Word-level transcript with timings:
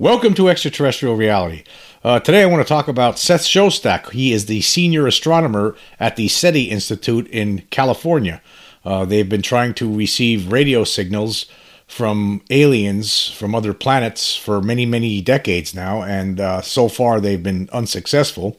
Welcome 0.00 0.32
to 0.36 0.48
Extraterrestrial 0.48 1.14
Reality. 1.14 1.62
Uh, 2.02 2.20
today 2.20 2.42
I 2.42 2.46
want 2.46 2.66
to 2.66 2.68
talk 2.68 2.88
about 2.88 3.18
Seth 3.18 3.42
Shostak. 3.42 4.12
He 4.12 4.32
is 4.32 4.46
the 4.46 4.62
senior 4.62 5.06
astronomer 5.06 5.76
at 6.00 6.16
the 6.16 6.26
SETI 6.26 6.70
Institute 6.70 7.28
in 7.28 7.66
California. 7.70 8.40
Uh, 8.82 9.04
they've 9.04 9.28
been 9.28 9.42
trying 9.42 9.74
to 9.74 9.94
receive 9.94 10.50
radio 10.50 10.84
signals 10.84 11.44
from 11.86 12.40
aliens 12.48 13.28
from 13.28 13.54
other 13.54 13.74
planets 13.74 14.34
for 14.34 14.62
many, 14.62 14.86
many 14.86 15.20
decades 15.20 15.74
now, 15.74 16.00
and 16.00 16.40
uh, 16.40 16.62
so 16.62 16.88
far 16.88 17.20
they've 17.20 17.42
been 17.42 17.68
unsuccessful. 17.70 18.56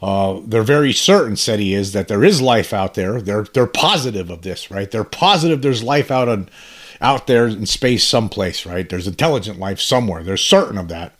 Uh, 0.00 0.40
they're 0.46 0.62
very 0.62 0.94
certain, 0.94 1.36
SETI 1.36 1.74
is, 1.74 1.92
that 1.92 2.08
there 2.08 2.24
is 2.24 2.40
life 2.40 2.72
out 2.72 2.94
there. 2.94 3.20
They're 3.20 3.44
they're 3.44 3.66
positive 3.66 4.30
of 4.30 4.40
this, 4.40 4.70
right? 4.70 4.90
They're 4.90 5.04
positive 5.04 5.60
there's 5.60 5.82
life 5.82 6.10
out 6.10 6.30
on 6.30 6.48
out 7.00 7.26
there 7.26 7.46
in 7.46 7.66
space 7.66 8.04
someplace, 8.04 8.66
right? 8.66 8.88
There's 8.88 9.06
intelligent 9.06 9.58
life 9.58 9.80
somewhere. 9.80 10.22
They're 10.22 10.36
certain 10.36 10.78
of 10.78 10.88
that, 10.88 11.14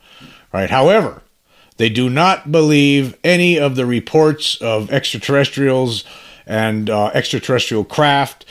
right? 0.53 0.71
However, 0.71 1.23
they 1.77 1.89
do 1.89 2.11
not 2.11 2.53
believe 2.53 3.17
any 3.25 3.59
of 3.59 3.77
the 3.77 3.87
reports 3.87 4.57
of 4.61 4.91
extraterrestrials 4.91 6.05
and 6.47 6.91
uh, 6.91 7.07
extraterrestrial 7.15 7.85
craft 7.85 8.45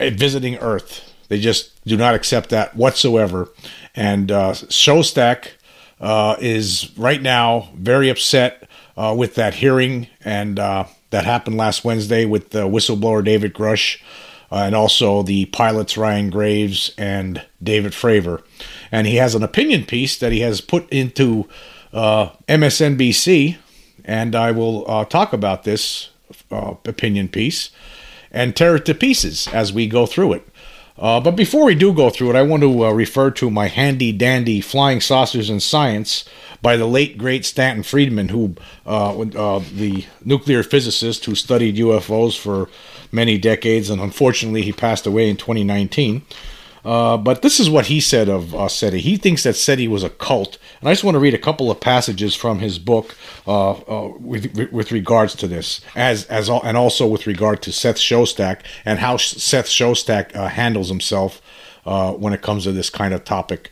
visiting 0.00 0.56
Earth. 0.56 1.12
They 1.28 1.38
just 1.38 1.84
do 1.84 1.96
not 1.96 2.14
accept 2.14 2.50
that 2.50 2.76
whatsoever. 2.76 3.48
And 3.94 4.30
uh, 4.30 4.52
Shostak 4.52 5.52
uh, 6.00 6.36
is 6.40 6.90
right 6.96 7.22
now 7.22 7.70
very 7.74 8.08
upset 8.08 8.68
uh, 8.96 9.14
with 9.16 9.34
that 9.36 9.54
hearing 9.54 10.08
and 10.24 10.58
uh, 10.58 10.86
that 11.10 11.24
happened 11.24 11.56
last 11.56 11.84
Wednesday 11.84 12.24
with 12.24 12.50
the 12.50 12.66
whistleblower 12.66 13.24
David 13.24 13.54
Grusch 13.54 14.00
uh, 14.56 14.60
and 14.64 14.74
also 14.74 15.22
the 15.22 15.44
pilots 15.46 15.98
Ryan 15.98 16.30
Graves 16.30 16.94
and 16.96 17.44
David 17.62 17.92
Fravor. 17.92 18.42
And 18.90 19.06
he 19.06 19.16
has 19.16 19.34
an 19.34 19.42
opinion 19.42 19.84
piece 19.84 20.16
that 20.16 20.32
he 20.32 20.40
has 20.40 20.62
put 20.62 20.88
into 20.90 21.46
uh, 21.92 22.30
MSNBC, 22.48 23.58
and 24.02 24.34
I 24.34 24.52
will 24.52 24.90
uh, 24.90 25.04
talk 25.04 25.34
about 25.34 25.64
this 25.64 26.08
uh, 26.50 26.74
opinion 26.86 27.28
piece 27.28 27.68
and 28.30 28.56
tear 28.56 28.76
it 28.76 28.86
to 28.86 28.94
pieces 28.94 29.46
as 29.48 29.74
we 29.74 29.86
go 29.86 30.06
through 30.06 30.32
it. 30.32 30.48
Uh, 30.98 31.20
but 31.20 31.32
before 31.32 31.66
we 31.66 31.74
do 31.74 31.92
go 31.92 32.08
through 32.08 32.30
it, 32.30 32.36
I 32.36 32.40
want 32.40 32.62
to 32.62 32.86
uh, 32.86 32.90
refer 32.92 33.30
to 33.32 33.50
my 33.50 33.68
handy 33.68 34.10
dandy 34.10 34.62
Flying 34.62 35.02
Saucers 35.02 35.50
and 35.50 35.62
Science 35.62 36.24
by 36.62 36.78
the 36.78 36.86
late 36.86 37.18
great 37.18 37.44
Stanton 37.44 37.82
Friedman, 37.82 38.30
who 38.30 38.54
the 38.86 40.06
nuclear 40.24 40.62
physicist 40.62 41.26
who 41.26 41.34
studied 41.34 41.76
UFOs 41.76 42.38
for 42.38 42.70
many 43.16 43.38
decades, 43.38 43.90
and 43.90 44.00
unfortunately 44.00 44.62
he 44.62 44.72
passed 44.72 45.06
away 45.06 45.28
in 45.28 45.36
2019. 45.36 46.22
Uh, 46.86 47.16
but 47.16 47.42
this 47.42 47.58
is 47.58 47.68
what 47.68 47.86
he 47.86 47.98
said 47.98 48.28
of 48.28 48.54
uh, 48.54 48.68
SETI. 48.68 49.00
He 49.00 49.16
thinks 49.16 49.42
that 49.42 49.56
SETI 49.56 49.88
was 49.88 50.04
a 50.04 50.10
cult, 50.10 50.56
and 50.78 50.88
I 50.88 50.92
just 50.92 51.02
want 51.02 51.16
to 51.16 51.18
read 51.18 51.34
a 51.34 51.38
couple 51.38 51.68
of 51.68 51.80
passages 51.80 52.36
from 52.36 52.60
his 52.60 52.78
book 52.78 53.16
uh, 53.44 53.72
uh 53.72 54.12
with, 54.20 54.54
with 54.70 54.92
regards 54.92 55.34
to 55.36 55.48
this, 55.48 55.80
as 55.96 56.26
as 56.26 56.48
and 56.48 56.76
also 56.76 57.04
with 57.08 57.26
regard 57.26 57.60
to 57.62 57.72
Seth 57.72 57.96
Shostak 57.96 58.60
and 58.84 59.00
how 59.00 59.16
Seth 59.16 59.66
Shostak 59.66 60.36
uh, 60.36 60.46
handles 60.46 60.88
himself 60.88 61.42
uh, 61.86 62.12
when 62.12 62.32
it 62.32 62.42
comes 62.42 62.62
to 62.64 62.72
this 62.72 62.88
kind 62.88 63.12
of 63.12 63.24
topic. 63.24 63.70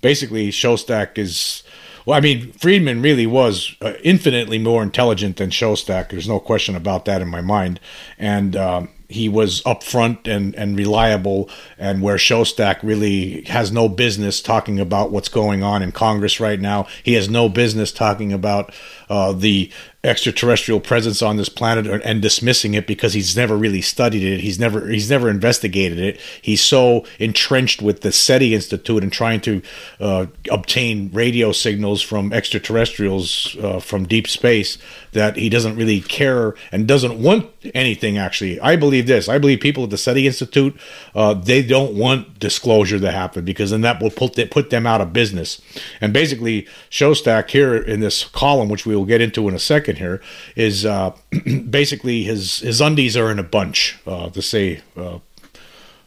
basically, 0.00 0.50
Shostak 0.50 1.18
is 1.18 1.62
well, 2.06 2.16
I 2.16 2.20
mean, 2.20 2.52
Friedman 2.52 3.02
really 3.02 3.26
was 3.26 3.76
uh, 3.80 3.94
infinitely 4.02 4.58
more 4.58 4.82
intelligent 4.82 5.36
than 5.36 5.50
Shostak. 5.50 6.10
There's 6.10 6.28
no 6.28 6.40
question 6.40 6.74
about 6.74 7.04
that 7.04 7.22
in 7.22 7.28
my 7.28 7.40
mind. 7.40 7.80
And 8.18 8.56
um, 8.56 8.88
he 9.12 9.28
was 9.28 9.62
upfront 9.62 10.26
and, 10.26 10.54
and 10.56 10.76
reliable, 10.76 11.48
and 11.78 12.02
where 12.02 12.16
Shostak 12.16 12.82
really 12.82 13.42
has 13.44 13.72
no 13.72 13.88
business 13.88 14.40
talking 14.40 14.78
about 14.80 15.10
what's 15.10 15.28
going 15.28 15.62
on 15.62 15.82
in 15.82 15.92
Congress 15.92 16.40
right 16.40 16.60
now. 16.60 16.86
He 17.02 17.14
has 17.14 17.28
no 17.28 17.48
business 17.48 17.92
talking 17.92 18.32
about 18.32 18.74
uh, 19.08 19.32
the 19.32 19.70
extraterrestrial 20.04 20.80
presence 20.80 21.22
on 21.22 21.36
this 21.36 21.48
planet 21.48 21.86
and 22.04 22.20
dismissing 22.20 22.74
it 22.74 22.88
because 22.88 23.12
he's 23.12 23.36
never 23.36 23.56
really 23.56 23.80
studied 23.80 24.24
it. 24.24 24.40
He's 24.40 24.58
never 24.58 24.88
he's 24.88 25.08
never 25.08 25.30
investigated 25.30 25.98
it. 25.98 26.20
He's 26.40 26.60
so 26.60 27.04
entrenched 27.20 27.82
with 27.82 28.00
the 28.00 28.10
SETI 28.10 28.54
Institute 28.54 29.02
and 29.02 29.12
trying 29.12 29.40
to 29.42 29.62
uh, 30.00 30.26
obtain 30.50 31.10
radio 31.12 31.52
signals 31.52 32.02
from 32.02 32.32
extraterrestrials 32.32 33.56
uh, 33.62 33.78
from 33.78 34.08
deep 34.08 34.26
space 34.26 34.78
that 35.12 35.36
he 35.36 35.48
doesn't 35.48 35.76
really 35.76 36.00
care 36.00 36.54
and 36.70 36.86
doesn't 36.86 37.20
want 37.20 37.50
anything. 37.74 38.18
Actually, 38.18 38.60
I 38.60 38.76
believe 38.76 39.06
this. 39.06 39.28
I 39.28 39.38
believe 39.38 39.60
people 39.60 39.84
at 39.84 39.90
the 39.90 39.98
SETI 39.98 40.26
Institute 40.26 40.78
uh, 41.14 41.34
they 41.34 41.62
don't 41.62 41.94
want 41.94 42.38
disclosure 42.38 42.98
to 42.98 43.10
happen 43.10 43.44
because 43.44 43.70
then 43.70 43.82
that 43.82 44.00
will 44.02 44.10
put 44.10 44.38
put 44.50 44.70
them 44.70 44.86
out 44.86 45.00
of 45.00 45.12
business. 45.12 45.60
And 46.00 46.12
basically, 46.12 46.66
Shostak 46.90 47.50
here 47.50 47.76
in 47.76 48.00
this 48.00 48.24
column, 48.24 48.68
which 48.68 48.86
we 48.86 48.96
will 48.96 49.04
get 49.04 49.20
into 49.20 49.48
in 49.48 49.54
a 49.54 49.58
second 49.58 49.98
here 49.98 50.20
is 50.56 50.84
uh, 50.84 51.14
basically 51.70 52.24
his 52.24 52.60
his 52.60 52.80
undies 52.80 53.16
are 53.16 53.30
in 53.30 53.38
a 53.38 53.44
bunch 53.44 53.98
uh, 54.06 54.30
to 54.30 54.42
say 54.42 54.80
uh, 54.96 55.18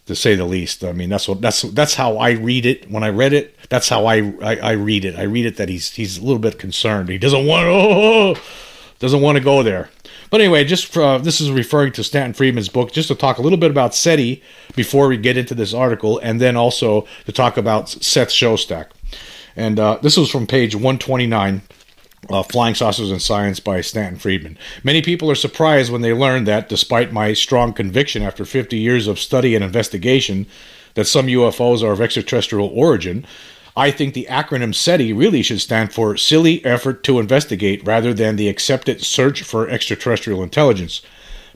to 0.05 0.15
say 0.15 0.35
the 0.35 0.45
least. 0.45 0.83
I 0.83 0.93
mean 0.93 1.09
that's 1.09 1.27
what 1.27 1.41
that's 1.41 1.61
that's 1.61 1.95
how 1.95 2.17
I 2.17 2.31
read 2.31 2.65
it 2.65 2.89
when 2.89 3.03
I 3.03 3.09
read 3.09 3.33
it. 3.33 3.55
That's 3.69 3.89
how 3.89 4.05
I, 4.05 4.33
I, 4.41 4.55
I 4.57 4.71
read 4.71 5.05
it. 5.05 5.15
I 5.15 5.23
read 5.23 5.45
it 5.45 5.57
that 5.57 5.69
he's 5.69 5.91
he's 5.91 6.17
a 6.17 6.23
little 6.23 6.39
bit 6.39 6.59
concerned. 6.59 7.09
He 7.09 7.17
doesn't 7.17 7.45
want 7.45 7.65
oh, 7.67 8.35
doesn't 8.99 9.21
want 9.21 9.37
to 9.37 9.43
go 9.43 9.63
there. 9.63 9.89
But 10.29 10.41
anyway, 10.41 10.63
just 10.63 10.97
uh, 10.97 11.17
this 11.17 11.39
is 11.39 11.51
referring 11.51 11.93
to 11.93 12.03
Stanton 12.03 12.33
Friedman's 12.33 12.69
book, 12.69 12.91
just 12.91 13.07
to 13.09 13.15
talk 13.15 13.37
a 13.37 13.41
little 13.41 13.57
bit 13.57 13.71
about 13.71 13.93
SETI 13.93 14.41
before 14.75 15.07
we 15.07 15.17
get 15.17 15.37
into 15.37 15.53
this 15.55 15.73
article, 15.73 16.19
and 16.19 16.41
then 16.41 16.55
also 16.55 17.07
to 17.25 17.31
talk 17.31 17.57
about 17.57 17.89
Seth 17.89 18.29
Shostak. 18.29 18.87
And 19.55 19.79
uh, 19.79 19.99
this 20.01 20.17
was 20.17 20.29
from 20.29 20.47
page 20.47 20.75
129 20.75 21.61
uh, 22.29 22.43
Flying 22.43 22.75
Saucers 22.75 23.11
and 23.11 23.21
Science 23.21 23.59
by 23.59 23.81
Stanton 23.81 24.19
Friedman. 24.19 24.57
Many 24.83 25.01
people 25.01 25.29
are 25.29 25.35
surprised 25.35 25.91
when 25.91 26.01
they 26.01 26.13
learn 26.13 26.45
that, 26.45 26.69
despite 26.69 27.13
my 27.13 27.33
strong 27.33 27.73
conviction 27.73 28.23
after 28.23 28.45
50 28.45 28.77
years 28.77 29.07
of 29.07 29.19
study 29.19 29.55
and 29.55 29.63
investigation, 29.63 30.47
that 30.95 31.05
some 31.05 31.27
UFOs 31.27 31.83
are 31.83 31.91
of 31.91 32.01
extraterrestrial 32.01 32.71
origin, 32.73 33.25
I 33.77 33.91
think 33.91 34.13
the 34.13 34.27
acronym 34.29 34.73
SETI 34.73 35.11
really 35.11 35.41
should 35.41 35.59
stand 35.59 35.91
for 35.91 36.15
Silly 36.15 36.63
Effort 36.63 37.03
to 37.03 37.19
Investigate 37.19 37.85
rather 37.85 38.13
than 38.13 38.37
the 38.37 38.47
accepted 38.47 39.03
Search 39.03 39.43
for 39.43 39.69
Extraterrestrial 39.69 40.41
Intelligence. 40.41 41.01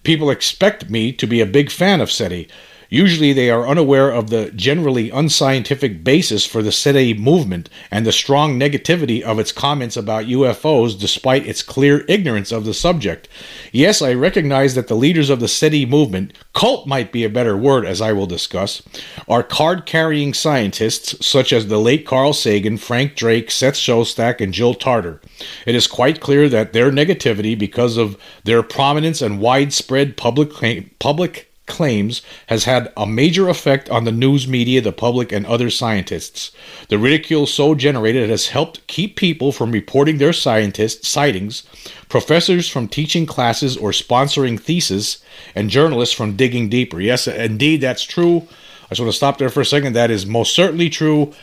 People 0.04 0.30
expect 0.30 0.90
me 0.90 1.14
to 1.14 1.26
be 1.26 1.40
a 1.40 1.46
big 1.46 1.72
fan 1.72 2.02
of 2.02 2.12
SETI, 2.12 2.50
Usually, 2.90 3.34
they 3.34 3.52
are 3.52 3.68
unaware 3.68 4.10
of 4.10 4.32
the 4.32 4.50
generally 4.52 5.12
unscientific 5.12 6.04
basis 6.04 6.46
for 6.46 6.64
the 6.64 6.72
SETI 6.72 7.14
movement 7.14 7.70
and 7.92 8.06
the 8.06 8.12
strong 8.12 8.60
negativity 8.60 9.22
of 9.22 9.38
its 9.38 9.52
comments 9.52 9.96
about 9.96 10.26
UFOs 10.26 11.00
despite 11.00 11.46
its 11.46 11.62
clear 11.62 12.04
ignorance 12.08 12.52
of 12.52 12.66
the 12.66 12.74
subject. 12.74 13.28
Yes, 13.72 14.02
I 14.02 14.14
recognize 14.14 14.74
that 14.74 14.88
the 14.88 14.96
leaders 14.96 15.30
of 15.30 15.40
the 15.40 15.48
SETI 15.48 15.86
movement, 15.86 16.34
cult 16.54 16.88
might 16.88 17.12
be 17.12 17.24
a 17.24 17.30
better 17.30 17.56
word 17.56 17.86
as 17.86 18.02
I 18.02 18.12
will 18.12 18.26
discuss, 18.26 18.82
are 19.28 19.44
card 19.44 19.86
carrying 19.86 20.34
scientists 20.34 21.24
such 21.26 21.54
as 21.54 21.68
the 21.68 21.80
late 21.80 22.08
Carl 22.08 22.34
Sagan, 22.34 22.78
Frank 22.78 23.16
Drake, 23.16 23.52
Seth 23.52 23.76
Shostak, 23.76 24.42
and 24.42 24.52
Jill 24.54 24.74
Tarter. 24.74 25.22
It 25.68 25.76
is 25.76 25.86
quite 25.86 26.20
clear 26.20 26.50
that 26.50 26.74
their 26.74 26.92
negativity, 26.92 27.58
because 27.58 27.98
of 27.98 28.18
their 28.46 28.64
prominence 28.64 29.22
and 29.22 29.40
widespread 29.40 30.18
public, 30.18 30.52
public 30.98 31.49
claims 31.70 32.22
has 32.48 32.66
had 32.66 32.92
a 32.98 33.08
major 33.08 33.48
effect 33.48 33.90
on 33.90 34.04
the 34.04 34.12
news 34.12 34.48
media, 34.48 34.82
the 34.82 34.92
public, 34.92 35.32
and 35.32 35.46
other 35.46 35.70
scientists. 35.70 36.52
The 36.90 36.98
ridicule 36.98 37.46
so 37.46 37.76
generated 37.76 38.30
has 38.30 38.48
helped 38.48 38.86
keep 38.88 39.16
people 39.16 39.54
from 39.54 39.72
reporting 39.72 40.18
their 40.18 40.34
scientist 40.34 41.06
sightings, 41.06 41.64
professors 42.10 42.68
from 42.68 42.88
teaching 42.88 43.26
classes 43.26 43.78
or 43.78 43.92
sponsoring 43.92 44.60
theses, 44.60 45.24
and 45.56 45.70
journalists 45.70 46.16
from 46.16 46.36
digging 46.36 46.68
deeper. 46.68 47.00
Yes, 47.00 47.28
indeed, 47.28 47.80
that's 47.80 48.04
true. 48.04 48.48
I 48.86 48.90
just 48.90 49.02
want 49.02 49.12
to 49.12 49.18
stop 49.18 49.38
there 49.38 49.50
for 49.50 49.62
a 49.62 49.66
second. 49.66 49.94
That 49.94 50.12
is 50.12 50.26
most 50.26 50.54
certainly 50.56 50.90
true 50.90 51.34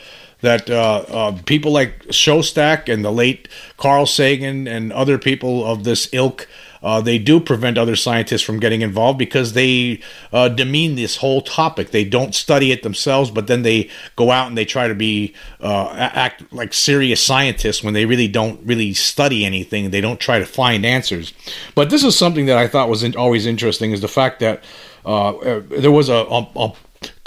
that 0.41 0.69
uh, 0.69 1.03
uh, 1.07 1.37
people 1.45 1.71
like 1.71 2.03
Shostak 2.07 2.91
and 2.91 3.03
the 3.03 3.11
late 3.11 3.47
Carl 3.77 4.05
Sagan 4.05 4.67
and 4.67 4.93
other 4.93 5.17
people 5.17 5.65
of 5.65 5.83
this 5.83 6.09
ilk 6.13 6.47
uh, 6.81 7.01
they 7.01 7.17
do 7.17 7.39
prevent 7.39 7.77
other 7.77 7.95
scientists 7.95 8.41
from 8.41 8.59
getting 8.59 8.81
involved 8.81 9.17
because 9.19 9.53
they 9.53 10.01
uh, 10.31 10.49
demean 10.49 10.95
this 10.95 11.17
whole 11.17 11.41
topic. 11.41 11.91
They 11.91 12.03
don't 12.03 12.35
study 12.35 12.71
it 12.71 12.83
themselves, 12.83 13.31
but 13.31 13.47
then 13.47 13.63
they 13.63 13.89
go 14.15 14.31
out 14.31 14.47
and 14.47 14.57
they 14.57 14.65
try 14.65 14.87
to 14.87 14.95
be 14.95 15.33
uh, 15.61 15.89
act 15.95 16.51
like 16.53 16.73
serious 16.73 17.21
scientists 17.23 17.83
when 17.83 17.93
they 17.93 18.05
really 18.05 18.27
don't 18.27 18.59
really 18.65 18.93
study 18.93 19.45
anything. 19.45 19.89
They 19.89 20.01
don't 20.01 20.19
try 20.19 20.39
to 20.39 20.45
find 20.45 20.85
answers. 20.85 21.33
But 21.75 21.89
this 21.89 22.03
is 22.03 22.17
something 22.17 22.45
that 22.47 22.57
I 22.57 22.67
thought 22.67 22.89
was 22.89 23.03
in, 23.03 23.15
always 23.15 23.45
interesting: 23.45 23.91
is 23.91 24.01
the 24.01 24.07
fact 24.07 24.39
that 24.39 24.63
uh, 25.05 25.29
uh, 25.37 25.61
there 25.69 25.91
was 25.91 26.09
a, 26.09 26.15
a, 26.15 26.47
a 26.55 26.73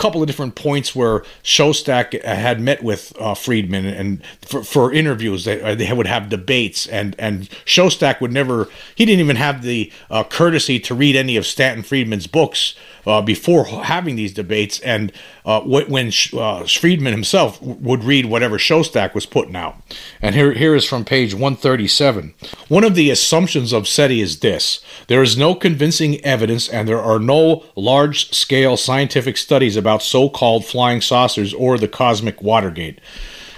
couple 0.01 0.23
of 0.23 0.27
different 0.27 0.55
points 0.55 0.97
where 0.97 1.21
Shostak 1.45 2.25
had 2.25 2.59
met 2.59 2.83
with 2.83 3.13
uh, 3.21 3.35
Friedman 3.35 3.85
and 3.85 4.23
for, 4.41 4.65
for 4.65 4.93
interviews. 4.93 5.45
They, 5.45 5.61
uh, 5.61 5.75
they 5.75 5.93
would 5.93 6.07
have 6.07 6.31
debates, 6.31 6.87
and 6.87 7.15
and 7.19 7.49
Shostak 7.67 8.21
would 8.21 8.33
never. 8.33 8.69
He 8.95 9.05
didn't 9.05 9.21
even 9.21 9.37
have 9.37 9.63
the 9.63 9.93
uh, 10.11 10.25
courtesy 10.25 10.81
to 10.81 10.95
read 10.95 11.17
any 11.17 11.37
of 11.37 11.45
Stanton 11.45 11.83
Friedman's 11.83 12.27
books 12.27 12.75
uh, 13.07 13.23
before 13.23 13.67
having 13.67 14.17
these 14.17 14.33
debates, 14.33 14.81
and 14.81 15.13
uh, 15.45 15.61
when 15.61 16.11
Friedman 16.11 17.13
himself 17.13 17.61
would 17.63 18.05
read 18.05 18.27
whatever 18.27 18.59
Shostak 18.59 19.15
was 19.15 19.27
putting 19.27 19.57
out. 19.57 19.77
And 20.23 20.35
here, 20.35 20.53
here 20.53 20.75
is 20.75 20.85
from 20.85 21.05
page 21.05 21.35
137. 21.35 22.35
One 22.69 22.85
of 22.85 22.95
the 22.95 23.11
assumptions 23.11 23.73
of 23.73 23.89
SETI 23.89 24.21
is 24.21 24.41
this 24.41 24.81
there 25.09 25.23
is 25.23 25.37
no 25.37 25.55
convincing 25.55 26.25
evidence, 26.25 26.69
and 26.69 26.89
there 26.89 27.01
are 27.01 27.19
no 27.19 27.65
large 27.75 28.33
scale 28.33 28.77
scientific 28.77 29.37
studies 29.37 29.77
about 29.77 29.90
so 29.99 30.29
called 30.29 30.65
flying 30.65 31.01
saucers 31.01 31.53
or 31.55 31.79
the 31.79 31.89
cosmic 31.89 32.43
Watergate. 32.43 33.01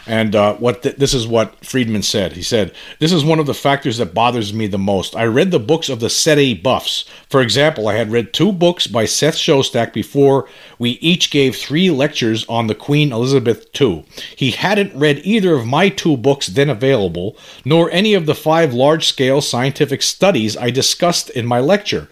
And 0.06 0.34
uh, 0.34 0.54
what 0.54 0.82
th- 0.82 0.96
this 0.96 1.14
is 1.14 1.28
what 1.28 1.64
Friedman 1.64 2.02
said. 2.02 2.32
He 2.32 2.42
said, 2.42 2.72
"This 2.98 3.12
is 3.12 3.24
one 3.24 3.38
of 3.38 3.46
the 3.46 3.54
factors 3.54 3.98
that 3.98 4.14
bothers 4.14 4.52
me 4.52 4.66
the 4.66 4.78
most. 4.78 5.14
I 5.14 5.24
read 5.26 5.52
the 5.52 5.60
books 5.60 5.88
of 5.88 6.00
the 6.00 6.10
SETI 6.10 6.54
buffs. 6.54 7.04
For 7.30 7.40
example, 7.40 7.86
I 7.86 7.94
had 7.94 8.10
read 8.10 8.32
two 8.32 8.50
books 8.50 8.88
by 8.88 9.04
Seth 9.04 9.36
Shostak 9.36 9.92
before 9.92 10.48
we 10.78 10.92
each 11.00 11.30
gave 11.30 11.54
three 11.54 11.88
lectures 11.88 12.44
on 12.48 12.66
the 12.66 12.74
Queen 12.74 13.12
Elizabeth 13.12 13.68
II. 13.80 14.04
He 14.34 14.50
hadn't 14.50 14.94
read 14.94 15.20
either 15.22 15.54
of 15.54 15.66
my 15.66 15.88
two 15.88 16.16
books 16.16 16.48
then 16.48 16.68
available, 16.68 17.36
nor 17.64 17.88
any 17.92 18.14
of 18.14 18.26
the 18.26 18.34
five 18.34 18.74
large-scale 18.74 19.40
scientific 19.40 20.02
studies 20.02 20.56
I 20.56 20.70
discussed 20.70 21.30
in 21.30 21.46
my 21.46 21.60
lecture." 21.60 22.08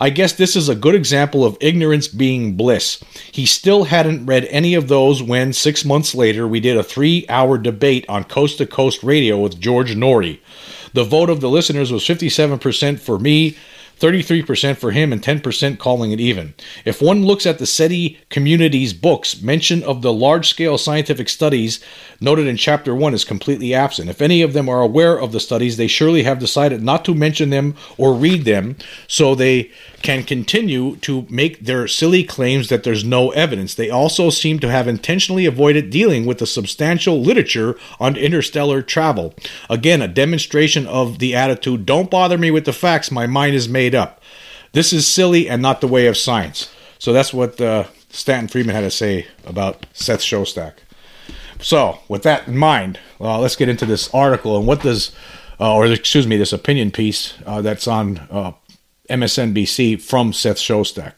I 0.00 0.10
guess 0.10 0.32
this 0.32 0.56
is 0.56 0.68
a 0.68 0.74
good 0.74 0.94
example 0.94 1.44
of 1.44 1.56
ignorance 1.60 2.08
being 2.08 2.56
bliss. 2.56 3.02
He 3.32 3.46
still 3.46 3.84
hadn't 3.84 4.26
read 4.26 4.44
any 4.46 4.74
of 4.74 4.88
those 4.88 5.22
when, 5.22 5.52
six 5.52 5.84
months 5.84 6.14
later, 6.14 6.46
we 6.48 6.60
did 6.60 6.76
a 6.76 6.82
three 6.82 7.26
hour 7.28 7.58
debate 7.58 8.04
on 8.08 8.24
coast 8.24 8.58
to 8.58 8.66
coast 8.66 9.02
radio 9.02 9.38
with 9.38 9.60
George 9.60 9.94
Noory. 9.94 10.40
The 10.92 11.04
vote 11.04 11.30
of 11.30 11.40
the 11.40 11.50
listeners 11.50 11.90
was 11.90 12.04
57% 12.04 13.00
for 13.00 13.18
me, 13.18 13.56
33% 14.00 14.76
for 14.76 14.90
him, 14.90 15.12
and 15.12 15.22
10% 15.22 15.78
calling 15.78 16.12
it 16.12 16.20
even. 16.20 16.54
If 16.84 17.00
one 17.00 17.24
looks 17.24 17.46
at 17.46 17.58
the 17.58 17.66
SETI 17.66 18.18
community's 18.28 18.92
books, 18.92 19.40
mention 19.40 19.82
of 19.82 20.02
the 20.02 20.12
large 20.12 20.48
scale 20.48 20.78
scientific 20.78 21.28
studies 21.28 21.82
noted 22.20 22.46
in 22.46 22.56
Chapter 22.56 22.94
1 22.94 23.14
is 23.14 23.24
completely 23.24 23.74
absent. 23.74 24.10
If 24.10 24.22
any 24.22 24.42
of 24.42 24.52
them 24.52 24.68
are 24.68 24.80
aware 24.80 25.20
of 25.20 25.32
the 25.32 25.40
studies, 25.40 25.76
they 25.76 25.86
surely 25.86 26.22
have 26.22 26.38
decided 26.38 26.82
not 26.82 27.04
to 27.04 27.14
mention 27.14 27.50
them 27.50 27.76
or 27.98 28.14
read 28.14 28.44
them 28.44 28.76
so 29.06 29.34
they 29.34 29.70
can 30.02 30.22
continue 30.22 30.96
to 30.96 31.26
make 31.30 31.64
their 31.64 31.88
silly 31.88 32.22
claims 32.22 32.68
that 32.68 32.84
there's 32.84 33.04
no 33.04 33.30
evidence. 33.30 33.74
They 33.74 33.90
also 33.90 34.30
seem 34.30 34.58
to 34.60 34.70
have 34.70 34.86
intentionally 34.86 35.46
avoided 35.46 35.90
dealing 35.90 36.26
with 36.26 36.38
the 36.38 36.46
substantial 36.46 37.20
literature 37.20 37.76
on 37.98 38.16
interstellar 38.16 38.82
travel. 38.82 39.34
Again, 39.70 40.02
a 40.02 40.08
demonstration 40.08 40.86
of 40.86 41.18
the 41.18 41.34
attitude 41.34 41.86
don't 41.86 42.10
bother 42.10 42.38
me 42.38 42.50
with 42.50 42.64
the 42.64 42.72
facts, 42.72 43.10
my 43.10 43.26
mind 43.26 43.54
is 43.54 43.68
made 43.68 43.83
up. 43.92 44.22
This 44.70 44.92
is 44.92 45.04
silly 45.04 45.48
and 45.48 45.60
not 45.60 45.80
the 45.80 45.88
way 45.88 46.06
of 46.06 46.16
science. 46.16 46.72
So 47.00 47.12
that's 47.12 47.34
what 47.34 47.60
uh, 47.60 47.84
Stanton 48.10 48.46
Friedman 48.46 48.76
had 48.76 48.82
to 48.82 48.90
say 48.90 49.26
about 49.44 49.86
Seth 49.92 50.20
Shostak. 50.20 50.74
So, 51.60 51.98
with 52.08 52.22
that 52.22 52.46
in 52.46 52.56
mind, 52.56 53.00
uh, 53.20 53.40
let's 53.40 53.56
get 53.56 53.68
into 53.68 53.86
this 53.86 54.12
article 54.14 54.56
and 54.56 54.66
what 54.66 54.82
does, 54.82 55.12
uh, 55.58 55.74
or 55.74 55.86
excuse 55.86 56.26
me, 56.26 56.36
this 56.36 56.52
opinion 56.52 56.90
piece 56.90 57.34
uh, 57.46 57.62
that's 57.62 57.88
on 57.88 58.18
uh, 58.30 58.52
MSNBC 59.10 60.00
from 60.00 60.32
Seth 60.32 60.58
Shostak. 60.58 61.14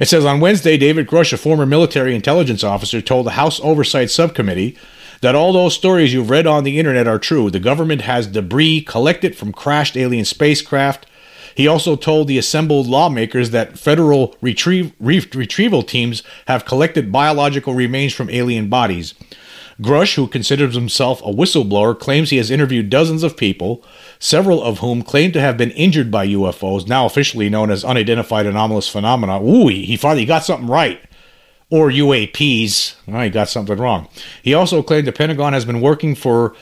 It 0.00 0.08
says 0.08 0.24
on 0.24 0.40
Wednesday, 0.40 0.76
David 0.76 1.06
Grusch, 1.06 1.32
a 1.32 1.36
former 1.36 1.66
military 1.66 2.14
intelligence 2.14 2.64
officer, 2.64 3.00
told 3.00 3.26
the 3.26 3.32
House 3.32 3.60
Oversight 3.60 4.10
Subcommittee 4.10 4.76
that 5.20 5.34
all 5.34 5.52
those 5.52 5.74
stories 5.74 6.12
you've 6.12 6.30
read 6.30 6.46
on 6.46 6.64
the 6.64 6.78
internet 6.78 7.06
are 7.06 7.18
true. 7.18 7.50
The 7.50 7.60
government 7.60 8.02
has 8.02 8.26
debris 8.26 8.82
collected 8.82 9.36
from 9.36 9.52
crashed 9.52 9.96
alien 9.96 10.24
spacecraft. 10.24 11.06
He 11.54 11.68
also 11.68 11.96
told 11.96 12.28
the 12.28 12.38
assembled 12.38 12.86
lawmakers 12.86 13.50
that 13.50 13.78
federal 13.78 14.36
retrieve, 14.40 14.92
retrieval 15.00 15.82
teams 15.82 16.22
have 16.46 16.64
collected 16.64 17.12
biological 17.12 17.74
remains 17.74 18.12
from 18.12 18.30
alien 18.30 18.68
bodies. 18.68 19.14
Grusch, 19.80 20.14
who 20.14 20.28
considers 20.28 20.74
himself 20.74 21.20
a 21.22 21.32
whistleblower, 21.32 21.98
claims 21.98 22.30
he 22.30 22.36
has 22.36 22.50
interviewed 22.50 22.90
dozens 22.90 23.22
of 23.22 23.36
people, 23.36 23.82
several 24.18 24.62
of 24.62 24.78
whom 24.78 25.02
claim 25.02 25.32
to 25.32 25.40
have 25.40 25.56
been 25.56 25.70
injured 25.72 26.10
by 26.10 26.26
UFOs, 26.28 26.86
now 26.86 27.06
officially 27.06 27.48
known 27.48 27.70
as 27.70 27.84
unidentified 27.84 28.46
anomalous 28.46 28.88
phenomena. 28.88 29.42
Ooh, 29.42 29.68
he 29.68 29.96
finally 29.96 30.26
got 30.26 30.44
something 30.44 30.68
right. 30.68 31.00
Or 31.70 31.90
UAPs. 31.90 32.96
Oh, 33.08 33.20
he 33.20 33.30
got 33.30 33.48
something 33.48 33.78
wrong. 33.78 34.08
He 34.42 34.52
also 34.52 34.82
claimed 34.82 35.06
the 35.06 35.12
Pentagon 35.12 35.54
has 35.54 35.64
been 35.64 35.80
working 35.80 36.14
for 36.14 36.54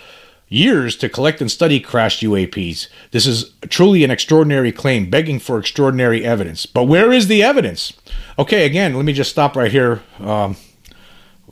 years 0.50 0.96
to 0.96 1.08
collect 1.08 1.40
and 1.40 1.50
study 1.50 1.80
crashed 1.80 2.22
UAPs. 2.22 2.88
This 3.12 3.26
is 3.26 3.54
truly 3.70 4.04
an 4.04 4.10
extraordinary 4.10 4.72
claim, 4.72 5.08
begging 5.08 5.38
for 5.38 5.58
extraordinary 5.58 6.24
evidence. 6.24 6.66
But 6.66 6.84
where 6.84 7.10
is 7.10 7.28
the 7.28 7.42
evidence? 7.42 7.94
Okay, 8.38 8.66
again, 8.66 8.94
let 8.94 9.06
me 9.06 9.14
just 9.14 9.30
stop 9.30 9.56
right 9.56 9.72
here. 9.72 10.02
Um, 10.18 10.56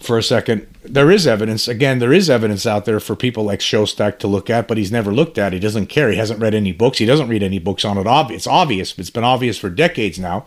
for 0.00 0.19
a 0.19 0.23
second. 0.23 0.67
There 0.85 1.11
is 1.11 1.27
evidence. 1.27 1.69
Again, 1.69 1.99
there 1.99 2.12
is 2.12 2.31
evidence 2.31 2.67
out 2.67 2.85
there 2.85 3.00
for 3.00 3.17
people 3.17 3.45
like 3.45 3.61
Shostak 3.61 4.19
to 4.21 4.29
look 4.29 4.49
at, 4.49 4.69
but 4.69 4.79
he's 4.79 4.93
never 4.93 5.12
looked 5.12 5.39
at. 5.39 5.53
He 5.53 5.59
doesn't 5.59 5.87
care. 5.87 6.11
He 6.11 6.17
hasn't 6.17 6.41
read 6.41 6.55
any 6.55 6.73
books. 6.73 6.99
He 6.99 7.06
doesn't 7.06 7.29
read 7.29 7.43
any 7.43 7.59
books 7.59 7.85
on 7.85 7.99
it. 7.99 8.06
It's 8.33 8.47
obvious. 8.47 8.97
It's 8.99 9.11
been 9.11 9.25
obvious 9.25 9.59
for 9.59 9.71
decades 9.71 10.19
now. 10.19 10.47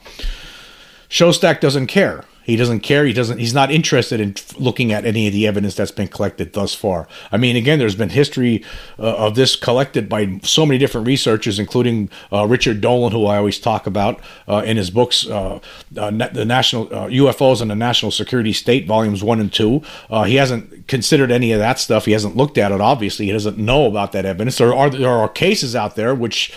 Shostak 1.09 1.59
doesn't 1.59 1.88
care. 1.88 2.24
He 2.43 2.55
doesn't 2.55 2.79
care. 2.79 3.05
He 3.05 3.13
doesn't. 3.13 3.38
He's 3.38 3.53
not 3.53 3.71
interested 3.71 4.19
in 4.19 4.35
looking 4.57 4.91
at 4.91 5.05
any 5.05 5.27
of 5.27 5.33
the 5.33 5.45
evidence 5.45 5.75
that's 5.75 5.91
been 5.91 6.07
collected 6.07 6.53
thus 6.53 6.73
far. 6.73 7.07
I 7.31 7.38
mean, 7.38 7.55
again, 7.55 7.77
there's 7.77 7.95
been 7.95 8.09
history 8.09 8.63
uh, 8.97 9.15
of 9.15 9.35
this 9.35 9.55
collected 9.55 10.09
by 10.09 10.39
so 10.43 10.65
many 10.65 10.79
different 10.79 11.05
researchers, 11.05 11.59
including 11.59 12.09
uh, 12.31 12.47
Richard 12.47 12.81
Dolan, 12.81 13.11
who 13.11 13.27
I 13.27 13.38
always 13.38 13.59
talk 13.59 13.85
about 13.85 14.19
uh, 14.47 14.63
in 14.65 14.77
his 14.77 14.89
books, 14.89 15.27
uh, 15.27 15.59
uh, 15.97 16.11
the 16.11 16.45
national 16.45 16.88
UFOs 16.88 17.59
uh, 17.59 17.61
and 17.63 17.71
the 17.71 17.75
National 17.75 18.11
Security 18.11 18.53
State, 18.53 18.88
volumes 18.88 19.23
one 19.23 19.39
and 19.39 19.53
two. 19.53 19.83
he 20.25 20.35
hasn't 20.35 20.88
considered 20.88 21.31
any 21.31 21.51
of 21.51 21.59
that 21.59 21.79
stuff. 21.79 22.05
He 22.05 22.11
hasn't 22.11 22.35
looked 22.35 22.57
at 22.57 22.71
it. 22.71 22.81
Obviously, 22.81 23.27
he 23.27 23.31
doesn't 23.31 23.57
know 23.57 23.85
about 23.85 24.13
that 24.13 24.25
evidence. 24.25 24.57
There 24.57 24.73
are 24.73 24.89
there 24.89 25.09
are 25.09 25.29
cases 25.29 25.75
out 25.75 25.95
there 25.95 26.15
which 26.15 26.53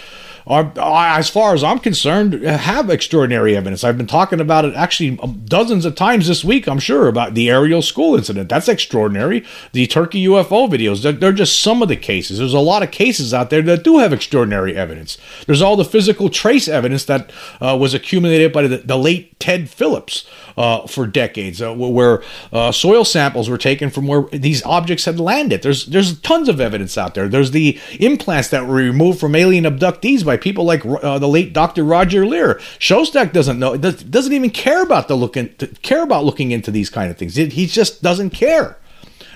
are, 0.47 0.73
as 0.77 1.31
far 1.31 1.55
as 1.55 1.65
I'm 1.65 1.79
concerned, 1.79 2.35
have 2.43 2.91
extraordinary 2.91 3.57
evidence. 3.57 3.83
I've 3.83 3.97
been 3.97 4.07
talking 4.07 4.41
about 4.41 4.65
it 4.65 4.75
actually 4.75 5.19
um, 5.21 5.43
dozens 5.47 5.85
of 5.85 5.95
times 5.95 6.29
this 6.29 6.45
week, 6.45 6.69
I'm 6.69 6.79
sure, 6.79 7.09
about 7.09 7.35
the 7.35 7.51
Ariel 7.51 7.83
school 7.83 8.17
incident. 8.17 8.49
That's 8.49 8.69
extraordinary. 8.69 9.45
The 9.73 9.87
Turkey 9.87 10.27
UFO 10.27 10.69
videos, 10.69 11.03
they're, 11.03 11.13
they're 11.13 11.33
just 11.33 11.61
some 11.61 11.83
of 11.83 11.89
the 11.89 11.97
cases. 11.97 12.39
There's 12.39 12.55
a 12.55 12.61
lot 12.61 12.83
of 12.83 12.91
cases 12.91 13.33
out 13.33 13.51
there 13.51 13.63
that 13.63 13.85
do 13.85 13.99
have 13.99 14.13
extraordinary 14.13 14.77
evidence. 14.77 15.17
There's 15.47 15.63
all 15.63 15.77
the 15.77 15.85
physical 15.85 16.29
trace 16.29 16.69
evidence 16.69 17.05
that 17.07 17.31
uh, 17.61 17.77
was 17.81 17.95
accumulated 17.95 18.53
by 18.53 18.67
the, 18.67 18.79
the 18.79 18.99
late 18.99 19.39
Ted 19.41 19.69
Phillips 19.69 20.27
uh, 20.57 20.87
for 20.87 21.07
decades, 21.07 21.61
uh, 21.61 21.75
where 21.75 22.23
uh, 22.53 22.73
soil 22.73 23.05
samples 23.05 23.49
were 23.49 23.59
taken 23.59 23.91
from 23.91 24.07
where 24.07 24.23
these 24.33 24.65
objects 24.65 25.05
had 25.05 25.21
landed. 25.21 25.63
There's 25.63 25.87
there's 25.87 26.19
tons 26.21 26.49
of 26.49 26.61
evidence 26.61 26.97
out 26.97 27.15
there. 27.15 27.29
There's 27.29 27.51
the 27.51 27.79
implants 28.01 28.49
that 28.49 28.67
were 28.67 28.75
removed 28.75 29.21
from 29.21 29.35
alien 29.35 29.65
abductees 29.65 30.25
by 30.25 30.34
people 30.41 30.65
like 30.65 30.85
uh, 30.85 31.19
the 31.19 31.29
late 31.29 31.53
Dr. 31.53 31.85
Roger 31.85 32.27
Leir. 32.27 32.55
Shostak 32.79 33.33
doesn't 33.33 33.59
know, 33.59 33.77
doesn't 33.77 34.33
even 34.33 34.51
care 34.51 34.83
about 34.83 35.09
the 35.09 35.17
looking 35.17 35.49
care 35.83 36.03
about 36.03 36.25
looking 36.25 36.51
into 36.51 36.71
these 36.71 36.91
kind 36.91 37.11
of 37.11 37.17
things. 37.17 37.37
He 37.37 37.67
just 37.67 38.03
doesn't 38.03 38.31
care 38.31 38.79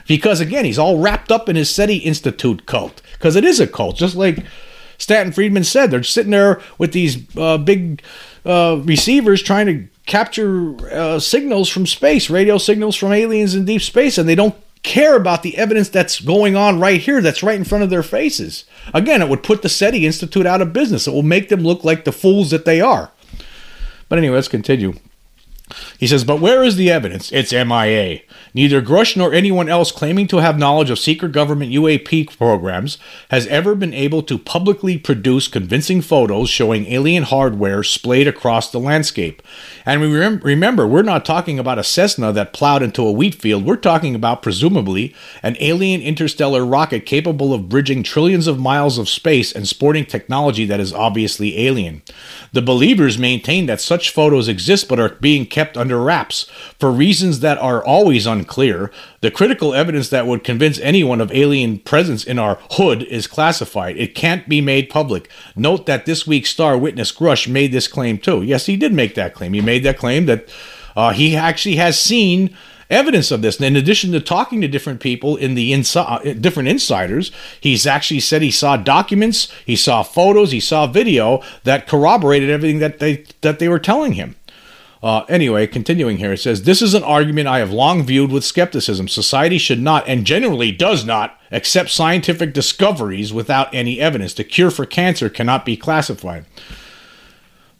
because 0.06 0.40
again, 0.40 0.64
he's 0.64 0.78
all 0.78 0.98
wrapped 0.98 1.30
up 1.30 1.48
in 1.48 1.56
his 1.56 1.70
SETI 1.70 1.98
Institute 1.98 2.66
cult 2.66 3.02
because 3.12 3.36
it 3.36 3.44
is 3.44 3.60
a 3.60 3.66
cult, 3.66 3.96
just 3.96 4.16
like. 4.16 4.44
Stanton 5.00 5.32
Friedman 5.32 5.62
said 5.62 5.92
they're 5.92 6.02
sitting 6.02 6.32
there 6.32 6.60
with 6.76 6.92
these 6.92 7.24
uh, 7.36 7.56
big 7.56 8.02
uh, 8.44 8.80
receivers 8.82 9.40
trying 9.40 9.66
to 9.66 9.88
capture 10.06 10.74
uh, 10.92 11.20
signals 11.20 11.68
from 11.68 11.86
space, 11.86 12.28
radio 12.28 12.58
signals 12.58 12.96
from 12.96 13.12
aliens 13.12 13.54
in 13.54 13.64
deep 13.64 13.80
space, 13.80 14.18
and 14.18 14.28
they 14.28 14.34
don't 14.34 14.56
care 14.82 15.16
about 15.16 15.42
the 15.42 15.56
evidence 15.56 15.88
that's 15.88 16.20
going 16.20 16.56
on 16.56 16.80
right 16.80 17.00
here, 17.00 17.20
that's 17.20 17.42
right 17.42 17.58
in 17.58 17.64
front 17.64 17.84
of 17.84 17.90
their 17.90 18.02
faces. 18.02 18.64
Again, 18.94 19.22
it 19.22 19.28
would 19.28 19.42
put 19.42 19.62
the 19.62 19.68
SETI 19.68 20.06
Institute 20.06 20.46
out 20.46 20.62
of 20.62 20.72
business. 20.72 21.06
It 21.06 21.12
will 21.12 21.22
make 21.22 21.48
them 21.48 21.60
look 21.60 21.84
like 21.84 22.04
the 22.04 22.12
fools 22.12 22.50
that 22.50 22.64
they 22.64 22.80
are. 22.80 23.10
But 24.08 24.18
anyway, 24.18 24.36
let's 24.36 24.48
continue. 24.48 24.94
He 25.98 26.06
says, 26.06 26.24
But 26.24 26.40
where 26.40 26.62
is 26.62 26.76
the 26.76 26.90
evidence? 26.90 27.30
It's 27.32 27.52
MIA. 27.52 28.20
Neither 28.54 28.80
Grusch 28.80 29.16
nor 29.16 29.32
anyone 29.32 29.68
else 29.68 29.92
claiming 29.92 30.26
to 30.28 30.38
have 30.38 30.58
knowledge 30.58 30.90
of 30.90 30.98
secret 30.98 31.32
government 31.32 31.72
UAP 31.72 32.36
programs 32.36 32.98
has 33.30 33.46
ever 33.48 33.74
been 33.74 33.94
able 33.94 34.22
to 34.22 34.38
publicly 34.38 34.96
produce 34.98 35.48
convincing 35.48 36.00
photos 36.00 36.48
showing 36.48 36.86
alien 36.86 37.24
hardware 37.24 37.82
splayed 37.82 38.26
across 38.26 38.70
the 38.70 38.80
landscape. 38.80 39.42
And 39.84 40.00
we 40.00 40.16
rem- 40.16 40.40
remember, 40.42 40.86
we're 40.86 41.02
not 41.02 41.24
talking 41.24 41.58
about 41.58 41.78
a 41.78 41.84
Cessna 41.84 42.32
that 42.32 42.52
plowed 42.52 42.82
into 42.82 43.06
a 43.06 43.12
wheat 43.12 43.34
field. 43.34 43.64
We're 43.64 43.76
talking 43.76 44.14
about, 44.14 44.42
presumably, 44.42 45.14
an 45.42 45.56
alien 45.60 46.00
interstellar 46.00 46.64
rocket 46.64 47.06
capable 47.06 47.52
of 47.52 47.68
bridging 47.68 48.02
trillions 48.02 48.46
of 48.46 48.58
miles 48.58 48.98
of 48.98 49.08
space 49.08 49.52
and 49.52 49.68
sporting 49.68 50.06
technology 50.06 50.64
that 50.64 50.80
is 50.80 50.92
obviously 50.92 51.58
alien. 51.66 52.02
The 52.52 52.62
believers 52.62 53.18
maintain 53.18 53.66
that 53.66 53.80
such 53.80 54.10
photos 54.10 54.48
exist 54.48 54.88
but 54.88 54.98
are 54.98 55.10
being 55.20 55.46
kept 55.46 55.57
under 55.76 56.00
wraps. 56.00 56.44
For 56.78 56.90
reasons 56.90 57.40
that 57.40 57.58
are 57.58 57.84
always 57.84 58.26
unclear, 58.26 58.90
the 59.20 59.30
critical 59.30 59.74
evidence 59.74 60.08
that 60.10 60.26
would 60.26 60.44
convince 60.44 60.78
anyone 60.80 61.20
of 61.20 61.32
alien 61.32 61.78
presence 61.78 62.24
in 62.24 62.38
our 62.38 62.58
hood 62.72 63.02
is 63.04 63.26
classified. 63.26 63.96
It 63.96 64.14
can't 64.14 64.48
be 64.48 64.60
made 64.60 64.90
public. 64.90 65.28
Note 65.56 65.86
that 65.86 66.06
this 66.06 66.26
week's 66.26 66.50
star 66.50 66.78
witness 66.78 67.12
Grusch 67.12 67.48
made 67.48 67.72
this 67.72 67.88
claim 67.88 68.18
too. 68.18 68.42
Yes, 68.42 68.66
he 68.66 68.76
did 68.76 68.92
make 68.92 69.14
that 69.14 69.34
claim. 69.34 69.52
He 69.52 69.60
made 69.60 69.82
that 69.84 69.98
claim 69.98 70.26
that 70.26 70.48
uh, 70.96 71.12
he 71.12 71.36
actually 71.36 71.76
has 71.76 71.98
seen 71.98 72.56
evidence 72.90 73.30
of 73.30 73.42
this. 73.42 73.56
And 73.56 73.66
in 73.66 73.76
addition 73.76 74.12
to 74.12 74.20
talking 74.20 74.60
to 74.60 74.68
different 74.68 75.00
people 75.00 75.36
in 75.36 75.54
the 75.54 75.72
inside, 75.72 76.26
uh, 76.26 76.32
different 76.34 76.68
insiders, 76.68 77.30
he's 77.60 77.86
actually 77.86 78.20
said 78.20 78.42
he 78.42 78.50
saw 78.50 78.76
documents, 78.76 79.52
he 79.64 79.76
saw 79.76 80.02
photos, 80.02 80.52
he 80.52 80.60
saw 80.60 80.86
video 80.86 81.42
that 81.64 81.86
corroborated 81.86 82.50
everything 82.50 82.78
that 82.78 82.98
they 82.98 83.24
that 83.42 83.58
they 83.58 83.68
were 83.68 83.78
telling 83.78 84.12
him. 84.12 84.36
Uh, 85.02 85.24
anyway, 85.28 85.66
continuing 85.66 86.16
here, 86.16 86.32
it 86.32 86.38
says, 86.38 86.62
This 86.62 86.82
is 86.82 86.94
an 86.94 87.04
argument 87.04 87.48
I 87.48 87.58
have 87.58 87.72
long 87.72 88.02
viewed 88.04 88.32
with 88.32 88.44
skepticism. 88.44 89.08
Society 89.08 89.58
should 89.58 89.80
not, 89.80 90.08
and 90.08 90.24
generally 90.24 90.72
does 90.72 91.04
not, 91.04 91.38
accept 91.50 91.90
scientific 91.90 92.52
discoveries 92.52 93.32
without 93.32 93.72
any 93.74 94.00
evidence. 94.00 94.34
The 94.34 94.44
cure 94.44 94.70
for 94.70 94.86
cancer 94.86 95.28
cannot 95.28 95.64
be 95.64 95.76
classified 95.76 96.44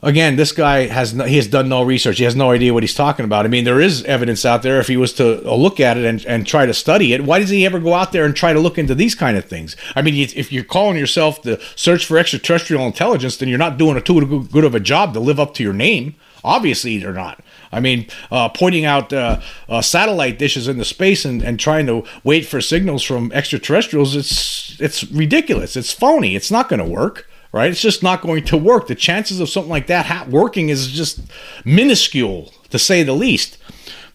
again, 0.03 0.37
this 0.37 0.53
guy 0.53 0.87
has 0.87 1.15
no, 1.15 1.25
he 1.25 1.37
has 1.37 1.49
done 1.49 1.69
no 1.69 1.83
research. 1.83 2.19
He 2.19 2.25
has 2.25 2.37
no 2.37 2.51
idea 2.51 2.73
what 2.73 2.83
he's 2.83 2.95
talking 2.95 3.25
about. 3.25 3.45
I 3.45 3.49
mean, 3.49 3.65
there 3.65 3.81
is 3.81 4.05
evidence 4.05 4.45
out 4.45 4.63
there. 4.63 4.81
If 4.81 4.89
he 4.89 4.97
was 4.97 5.13
to 5.15 5.41
look 5.55 5.81
at 5.81 5.97
it 5.97 6.05
and, 6.05 6.25
and 6.27 6.47
try 6.47 6.67
to 6.67 6.75
study 6.75 7.13
it, 7.13 7.25
why 7.25 7.39
does 7.39 7.51
he 7.51 7.67
ever 7.67 7.79
go 7.79 7.95
out 7.95 8.13
there 8.13 8.25
and 8.25 8.35
try 8.35 8.53
to 8.53 8.61
look 8.61 8.79
into 8.79 8.95
these 8.95 9.15
kind 9.15 9.37
of 9.37 9.45
things? 9.45 9.77
I 9.95 10.03
mean, 10.03 10.15
if 10.15 10.53
you're 10.53 10.65
calling 10.65 10.97
yourself 10.97 11.43
the 11.43 11.63
search 11.77 12.07
for 12.07 12.19
extraterrestrial 12.19 12.87
intelligence, 12.87 13.37
then 13.37 13.49
you're 13.49 13.59
not 13.59 13.79
doing 13.79 13.97
a 13.97 14.01
too 14.01 14.45
good 14.45 14.65
of 14.65 14.75
a 14.75 14.81
job 14.81 15.15
to 15.15 15.21
live 15.21 15.41
up 15.41 15.55
to 15.55 15.63
your 15.63 15.73
name. 15.73 16.15
Obviously, 16.45 16.99
they're 16.99 17.13
not. 17.13 17.43
I 17.71 17.81
mean, 17.81 18.07
uh, 18.31 18.49
pointing 18.49 18.85
out 18.85 19.13
uh, 19.13 19.41
uh, 19.69 19.83
satellite 19.83 20.39
dishes 20.39 20.69
into 20.69 20.85
space 20.85 21.25
and, 21.25 21.43
and 21.43 21.61
trying 21.61 21.87
to 21.87 22.05
wait 22.25 22.47
for 22.47 22.61
signals 22.61 23.03
from 23.03 23.31
extraterrestrials, 23.33 24.17
it's 24.17 24.81
it's 24.81 25.05
ridiculous. 25.11 25.77
It's 25.77 25.93
phony. 25.93 26.37
It's 26.37 26.51
not 26.51 26.69
going 26.69 26.81
to 26.81 26.89
work 26.89 27.27
right? 27.53 27.71
It's 27.71 27.81
just 27.81 28.03
not 28.03 28.21
going 28.21 28.45
to 28.45 28.57
work. 28.57 28.87
The 28.87 28.95
chances 28.95 29.41
of 29.41 29.49
something 29.49 29.71
like 29.71 29.87
that 29.87 30.29
working 30.29 30.69
is 30.69 30.89
just 30.89 31.21
minuscule, 31.65 32.53
to 32.71 32.79
say 32.79 33.03
the 33.03 33.15
least. 33.15 33.59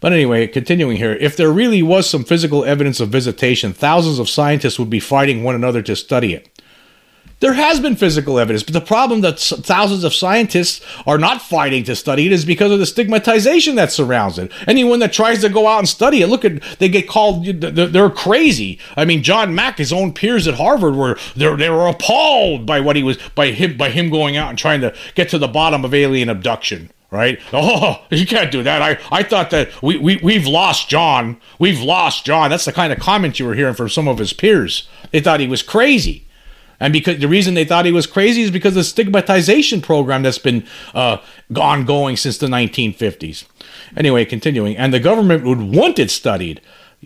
But 0.00 0.12
anyway, 0.12 0.46
continuing 0.46 0.98
here, 0.98 1.14
if 1.14 1.36
there 1.36 1.50
really 1.50 1.82
was 1.82 2.08
some 2.08 2.24
physical 2.24 2.64
evidence 2.64 3.00
of 3.00 3.08
visitation, 3.08 3.72
thousands 3.72 4.18
of 4.18 4.28
scientists 4.28 4.78
would 4.78 4.90
be 4.90 5.00
fighting 5.00 5.42
one 5.42 5.54
another 5.54 5.82
to 5.82 5.96
study 5.96 6.34
it. 6.34 6.48
There 7.44 7.52
has 7.52 7.78
been 7.78 7.94
physical 7.94 8.38
evidence, 8.38 8.62
but 8.62 8.72
the 8.72 8.80
problem 8.80 9.20
that 9.20 9.38
thousands 9.38 10.02
of 10.02 10.14
scientists 10.14 10.80
are 11.06 11.18
not 11.18 11.42
fighting 11.42 11.84
to 11.84 11.94
study 11.94 12.24
it 12.24 12.32
is 12.32 12.46
because 12.46 12.72
of 12.72 12.78
the 12.78 12.86
stigmatization 12.86 13.74
that 13.74 13.92
surrounds 13.92 14.38
it. 14.38 14.50
Anyone 14.66 15.00
that 15.00 15.12
tries 15.12 15.42
to 15.42 15.50
go 15.50 15.68
out 15.68 15.80
and 15.80 15.86
study 15.86 16.22
it, 16.22 16.28
look 16.28 16.46
at 16.46 16.62
they 16.78 16.88
get 16.88 17.06
called 17.06 17.44
they're 17.44 18.08
crazy. 18.08 18.78
I 18.96 19.04
mean, 19.04 19.22
John 19.22 19.54
Mack, 19.54 19.76
his 19.76 19.92
own 19.92 20.14
peers 20.14 20.48
at 20.48 20.54
Harvard 20.54 20.96
were 20.96 21.18
they 21.36 21.68
were 21.68 21.86
appalled 21.86 22.64
by 22.64 22.80
what 22.80 22.96
he 22.96 23.02
was 23.02 23.18
by 23.34 23.50
him 23.50 23.76
by 23.76 23.90
him 23.90 24.08
going 24.08 24.38
out 24.38 24.48
and 24.48 24.58
trying 24.58 24.80
to 24.80 24.94
get 25.14 25.28
to 25.28 25.36
the 25.36 25.46
bottom 25.46 25.84
of 25.84 25.92
alien 25.92 26.30
abduction 26.30 26.90
right? 27.10 27.38
Oh, 27.52 28.02
you 28.10 28.26
can't 28.26 28.50
do 28.50 28.62
that. 28.62 28.80
I, 28.80 28.98
I 29.12 29.22
thought 29.22 29.50
that 29.50 29.82
we, 29.82 29.98
we, 29.98 30.16
we've 30.22 30.46
lost 30.46 30.88
John. 30.88 31.40
We've 31.58 31.80
lost 31.80 32.24
John. 32.24 32.50
That's 32.50 32.64
the 32.64 32.72
kind 32.72 32.92
of 32.92 32.98
comment 32.98 33.38
you 33.38 33.46
were 33.46 33.54
hearing 33.54 33.74
from 33.74 33.90
some 33.90 34.08
of 34.08 34.18
his 34.18 34.32
peers. 34.32 34.88
They 35.12 35.20
thought 35.20 35.40
he 35.40 35.46
was 35.46 35.62
crazy. 35.62 36.23
And 36.84 36.92
because 36.92 37.18
the 37.18 37.28
reason 37.28 37.54
they 37.54 37.64
thought 37.64 37.86
he 37.86 37.92
was 37.92 38.06
crazy 38.06 38.42
is 38.42 38.50
because 38.50 38.72
of 38.72 38.80
the 38.80 38.84
stigmatization 38.84 39.80
program 39.80 40.22
that's 40.22 40.36
been 40.36 40.66
uh, 40.92 41.16
ongoing 41.56 42.14
since 42.14 42.36
the 42.36 42.46
1950s. 42.46 43.46
Anyway, 43.96 44.26
continuing, 44.26 44.76
and 44.76 44.92
the 44.92 45.00
government 45.00 45.44
would 45.44 45.62
want 45.62 45.98
it 45.98 46.10
studied. 46.10 46.60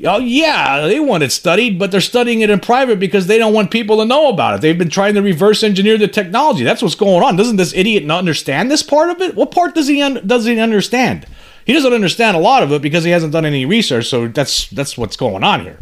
Oh 0.04 0.18
yeah, 0.18 0.80
they 0.88 0.99
want 0.99 1.23
it 1.23 1.30
studied, 1.30 1.78
but 1.78 1.92
they're 1.92 2.00
studying 2.00 2.40
it 2.40 2.50
in 2.50 2.58
private 2.58 2.99
because 2.99 3.28
they 3.28 3.38
don't 3.38 3.54
want 3.54 3.70
people 3.70 3.99
to 3.99 4.04
know 4.04 4.28
about 4.28 4.56
it. 4.56 4.62
They've 4.62 4.76
been 4.76 4.90
trying 4.90 5.14
to 5.14 5.23
reverse 5.23 5.62
engineer 5.62 5.97
the 5.97 6.08
technology. 6.08 6.64
That's 6.64 6.82
what's 6.82 6.97
going 6.97 7.23
on. 7.23 7.37
Doesn't 7.37 7.54
this 7.54 7.73
idiot 7.73 8.04
not 8.04 8.18
understand 8.18 8.73
this 8.73 8.82
part 8.82 9.11
of 9.11 9.20
it? 9.20 9.37
What 9.37 9.52
part 9.52 9.76
does 9.76 9.87
he 9.87 10.02
un- 10.02 10.26
does 10.26 10.44
he 10.44 10.58
understand? 10.58 11.25
He 11.66 11.73
doesn't 11.73 11.92
understand 11.92 12.37
a 12.37 12.40
lot 12.40 12.64
of 12.64 12.73
it 12.73 12.82
because 12.82 13.04
he 13.04 13.12
hasn't 13.12 13.32
done 13.32 13.47
any 13.47 13.64
research. 13.64 14.06
So 14.06 14.26
that's 14.26 14.68
that's 14.70 14.99
what's 14.99 15.16
going 15.16 15.44
on 15.44 15.61
here. 15.61 15.78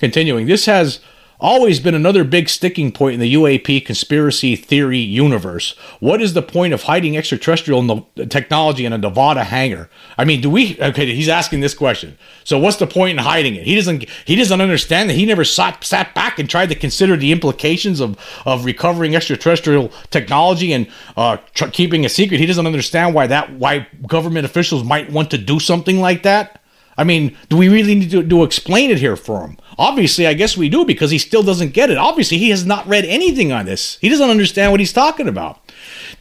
Continuing, 0.00 0.46
this 0.46 0.66
has 0.66 0.98
always 1.40 1.80
been 1.80 1.94
another 1.94 2.24
big 2.24 2.48
sticking 2.48 2.92
point 2.92 3.14
in 3.14 3.20
the 3.20 3.34
UAP 3.34 3.84
conspiracy 3.84 4.56
theory 4.56 4.98
universe. 4.98 5.72
What 6.00 6.22
is 6.22 6.34
the 6.34 6.42
point 6.42 6.72
of 6.72 6.84
hiding 6.84 7.16
extraterrestrial 7.16 7.82
no- 7.82 8.06
technology 8.28 8.84
in 8.84 8.92
a 8.92 8.98
Nevada 8.98 9.44
hangar? 9.44 9.90
I 10.16 10.24
mean, 10.24 10.40
do 10.40 10.50
we? 10.50 10.78
Okay, 10.80 11.14
he's 11.14 11.28
asking 11.28 11.60
this 11.60 11.74
question. 11.74 12.16
So, 12.44 12.58
what's 12.58 12.76
the 12.76 12.86
point 12.86 13.18
in 13.18 13.24
hiding 13.24 13.54
it? 13.54 13.64
He 13.64 13.74
doesn't. 13.74 14.08
He 14.24 14.36
doesn't 14.36 14.60
understand 14.60 15.10
that 15.10 15.14
he 15.14 15.26
never 15.26 15.44
sat 15.44 15.84
sat 15.84 16.14
back 16.14 16.38
and 16.38 16.48
tried 16.48 16.68
to 16.70 16.74
consider 16.74 17.16
the 17.16 17.32
implications 17.32 18.00
of 18.00 18.18
of 18.46 18.64
recovering 18.64 19.16
extraterrestrial 19.16 19.92
technology 20.10 20.72
and 20.72 20.86
uh, 21.16 21.38
tr- 21.54 21.66
keeping 21.66 22.04
a 22.04 22.08
secret. 22.08 22.40
He 22.40 22.46
doesn't 22.46 22.66
understand 22.66 23.14
why 23.14 23.26
that 23.26 23.52
why 23.54 23.86
government 24.06 24.46
officials 24.46 24.84
might 24.84 25.10
want 25.10 25.30
to 25.32 25.38
do 25.38 25.58
something 25.60 26.00
like 26.00 26.22
that. 26.22 26.60
I 26.96 27.04
mean, 27.04 27.36
do 27.48 27.56
we 27.56 27.68
really 27.68 27.94
need 27.94 28.10
to, 28.10 28.22
to 28.22 28.44
explain 28.44 28.90
it 28.90 28.98
here 28.98 29.16
for 29.16 29.40
him? 29.40 29.56
Obviously, 29.78 30.26
I 30.26 30.34
guess 30.34 30.56
we 30.56 30.68
do 30.68 30.84
because 30.84 31.10
he 31.10 31.18
still 31.18 31.42
doesn't 31.42 31.72
get 31.72 31.90
it. 31.90 31.96
Obviously, 31.96 32.38
he 32.38 32.50
has 32.50 32.64
not 32.64 32.86
read 32.86 33.04
anything 33.04 33.50
on 33.52 33.66
this. 33.66 33.98
He 34.00 34.08
doesn't 34.08 34.30
understand 34.30 34.70
what 34.70 34.80
he's 34.80 34.92
talking 34.92 35.28
about. 35.28 35.60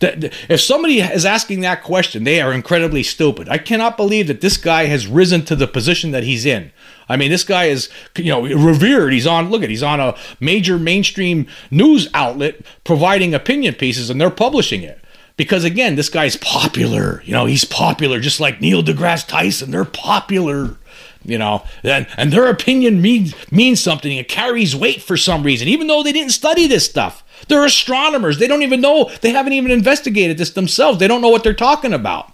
If 0.01 0.59
somebody 0.59 0.99
is 0.99 1.25
asking 1.25 1.61
that 1.61 1.83
question, 1.83 2.23
they 2.23 2.41
are 2.41 2.51
incredibly 2.51 3.03
stupid. 3.03 3.47
I 3.47 3.57
cannot 3.57 3.95
believe 3.95 4.27
that 4.27 4.41
this 4.41 4.57
guy 4.57 4.85
has 4.85 5.07
risen 5.07 5.45
to 5.45 5.55
the 5.55 5.67
position 5.67 6.11
that 6.11 6.23
he's 6.23 6.45
in. 6.45 6.71
I 7.07 7.15
mean, 7.15 7.29
this 7.29 7.43
guy 7.43 7.65
is, 7.65 7.89
you 8.17 8.31
know, 8.31 8.41
revered. 8.41 9.13
He's 9.13 9.27
on, 9.27 9.49
look 9.49 9.63
at, 9.63 9.69
he's 9.69 9.83
on 9.83 9.99
a 9.99 10.15
major 10.39 10.79
mainstream 10.79 11.47
news 11.69 12.09
outlet 12.13 12.61
providing 12.83 13.33
opinion 13.33 13.75
pieces 13.75 14.09
and 14.09 14.19
they're 14.19 14.29
publishing 14.29 14.83
it. 14.83 15.02
Because 15.35 15.63
again, 15.63 15.95
this 15.95 16.09
guy's 16.09 16.37
popular. 16.37 17.23
You 17.25 17.33
know, 17.33 17.45
he's 17.45 17.65
popular, 17.65 18.19
just 18.19 18.39
like 18.39 18.61
Neil 18.61 18.83
deGrasse 18.83 19.27
Tyson. 19.27 19.71
They're 19.71 19.85
popular 19.85 20.77
you 21.25 21.37
know 21.37 21.63
and, 21.83 22.07
and 22.17 22.31
their 22.31 22.47
opinion 22.47 23.01
means 23.01 23.33
means 23.51 23.79
something 23.79 24.11
it 24.11 24.27
carries 24.27 24.75
weight 24.75 25.01
for 25.01 25.17
some 25.17 25.43
reason 25.43 25.67
even 25.67 25.87
though 25.87 26.03
they 26.03 26.11
didn't 26.11 26.31
study 26.31 26.67
this 26.67 26.85
stuff 26.85 27.23
they're 27.47 27.65
astronomers 27.65 28.39
they 28.39 28.47
don't 28.47 28.61
even 28.61 28.81
know 28.81 29.09
they 29.21 29.31
haven't 29.31 29.53
even 29.53 29.71
investigated 29.71 30.37
this 30.37 30.51
themselves 30.51 30.99
they 30.99 31.07
don't 31.07 31.21
know 31.21 31.29
what 31.29 31.43
they're 31.43 31.53
talking 31.53 31.93
about 31.93 32.31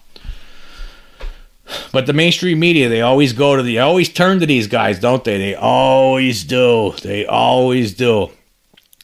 but 1.92 2.06
the 2.08 2.14
mainstream 2.14 2.60
media 2.60 2.90
they 2.90 3.02
always 3.02 3.34
go 3.34 3.56
to 3.56 3.64
the 3.64 3.76
they 3.76 3.80
always 3.80 4.10
turn 4.10 4.40
to 4.40 4.46
these 4.46 4.68
guys 4.68 5.00
don't 5.00 5.24
they 5.24 5.38
they 5.38 5.56
always 5.56 6.44
do 6.44 6.94
they 7.04 7.26
always 7.26 7.94
do 7.94 8.30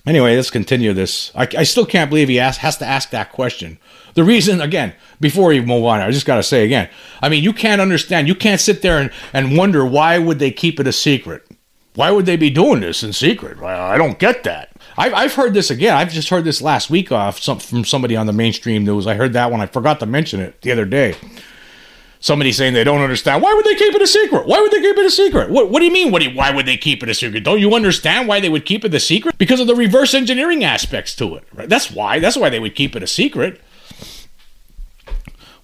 anyway 0.06 0.36
let's 0.36 0.52
continue 0.52 0.94
this 0.94 1.32
i, 1.36 1.48
I 1.58 1.64
still 1.64 1.86
can't 1.86 2.10
believe 2.10 2.30
he 2.30 2.36
has 2.36 2.78
to 2.78 2.86
ask 2.86 3.10
that 3.12 3.32
question 3.32 3.80
the 4.16 4.24
reason, 4.24 4.62
again, 4.62 4.94
before 5.20 5.50
we 5.50 5.60
move 5.60 5.84
on, 5.84 6.00
I 6.00 6.10
just 6.10 6.26
got 6.26 6.38
to 6.38 6.44
say 6.44 6.64
again, 6.64 6.90
I 7.22 7.28
mean, 7.28 7.44
you 7.44 7.52
can't 7.52 7.82
understand, 7.82 8.30
you 8.30 8.36
can't 8.36 8.62
sit 8.62 8.82
there 8.82 8.98
and, 8.98 9.12
and 9.34 9.58
wonder 9.58 9.86
why 9.86 10.18
would 10.18 10.40
they 10.40 10.52
keep 10.52 10.80
it 10.80 10.88
a 10.88 10.94
secret? 10.94 11.46
Why 11.96 12.12
would 12.12 12.26
they 12.26 12.38
be 12.38 12.50
doing 12.50 12.80
this 12.80 13.04
in 13.04 13.12
secret? 13.12 13.62
I 13.62 13.98
don't 13.98 14.18
get 14.18 14.44
that. 14.44 14.72
I've, 14.98 15.14
I've 15.14 15.34
heard 15.34 15.54
this 15.54 15.70
again. 15.70 15.96
I've 15.96 16.12
just 16.12 16.30
heard 16.30 16.46
this 16.46 16.62
last 16.62 16.90
week 16.90 17.12
off 17.12 17.40
some, 17.40 17.60
from 17.60 17.84
somebody 17.84 18.16
on 18.16 18.26
the 18.26 18.34
mainstream 18.34 18.86
news. 18.86 19.06
I 19.06 19.16
heard 19.16 19.34
that 19.34 19.52
one. 19.52 19.60
I 19.60 19.66
forgot 19.66 20.00
to 20.00 20.06
mention 20.06 20.40
it 20.40 20.62
the 20.62 20.72
other 20.72 20.86
day. 20.86 21.16
Somebody 22.20 22.52
saying 22.52 22.74
they 22.74 22.84
don't 22.84 23.02
understand. 23.02 23.44
Why 23.44 23.54
would 23.54 23.66
they 23.66 23.76
keep 23.76 23.94
it 23.94 24.02
a 24.02 24.08
secret? 24.08 24.48
Why 24.48 24.60
would 24.60 24.72
they 24.72 24.82
keep 24.82 24.98
it 24.98 25.06
a 25.06 25.12
secret? 25.12 25.50
What, 25.50 25.70
what 25.70 25.80
do 25.80 25.86
you 25.86 25.92
mean? 25.92 26.12
What 26.12 26.22
do 26.22 26.30
you, 26.30 26.36
why 26.36 26.52
would 26.52 26.66
they 26.66 26.78
keep 26.78 27.04
it 27.04 27.10
a 27.10 27.14
secret? 27.14 27.44
Don't 27.44 27.60
you 27.60 27.76
understand 27.76 28.28
why 28.28 28.40
they 28.40 28.50
would 28.50 28.66
keep 28.66 28.84
it 28.84 28.94
a 28.94 29.00
secret? 29.00 29.38
Because 29.38 29.60
of 29.60 29.68
the 29.68 29.76
reverse 29.76 30.14
engineering 30.14 30.64
aspects 30.64 31.16
to 31.18 31.36
it. 31.36 31.44
Right? 31.54 31.70
That's 31.70 31.92
why. 31.92 32.20
That's 32.20 32.38
why 32.38 32.50
they 32.50 32.60
would 32.60 32.76
keep 32.76 32.96
it 32.96 33.04
a 33.04 33.08
secret. 33.08 33.62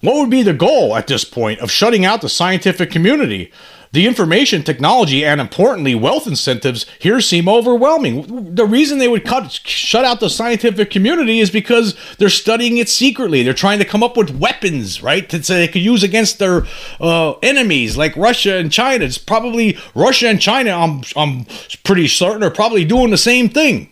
What 0.00 0.16
would 0.16 0.30
be 0.30 0.42
the 0.42 0.52
goal 0.52 0.96
at 0.96 1.06
this 1.06 1.24
point 1.24 1.60
of 1.60 1.70
shutting 1.70 2.04
out 2.04 2.20
the 2.20 2.28
scientific 2.28 2.90
community? 2.90 3.52
The 3.92 4.06
information 4.06 4.62
technology 4.62 5.22
and 5.22 5.38
importantly 5.38 5.94
wealth 5.94 6.26
incentives 6.26 6.86
here 6.98 7.20
seem 7.20 7.46
overwhelming. 7.46 8.54
The 8.54 8.64
reason 8.64 8.98
they 8.98 9.08
would 9.08 9.26
cut 9.26 9.52
shut 9.52 10.06
out 10.06 10.18
the 10.18 10.30
scientific 10.30 10.90
community 10.90 11.40
is 11.40 11.50
because 11.50 11.94
they're 12.16 12.30
studying 12.30 12.78
it 12.78 12.88
secretly. 12.88 13.42
They're 13.42 13.52
trying 13.52 13.80
to 13.80 13.84
come 13.84 14.02
up 14.02 14.16
with 14.16 14.38
weapons, 14.38 15.02
right, 15.02 15.28
that 15.28 15.44
they 15.44 15.68
could 15.68 15.82
use 15.82 16.02
against 16.02 16.38
their 16.38 16.66
uh, 17.00 17.32
enemies 17.42 17.98
like 17.98 18.16
Russia 18.16 18.54
and 18.54 18.72
China. 18.72 19.04
It's 19.04 19.18
probably 19.18 19.76
Russia 19.94 20.28
and 20.28 20.40
China. 20.40 20.70
I'm 20.70 21.02
I'm 21.14 21.44
pretty 21.84 22.08
certain 22.08 22.42
are 22.42 22.50
probably 22.50 22.86
doing 22.86 23.10
the 23.10 23.18
same 23.18 23.50
thing. 23.50 23.90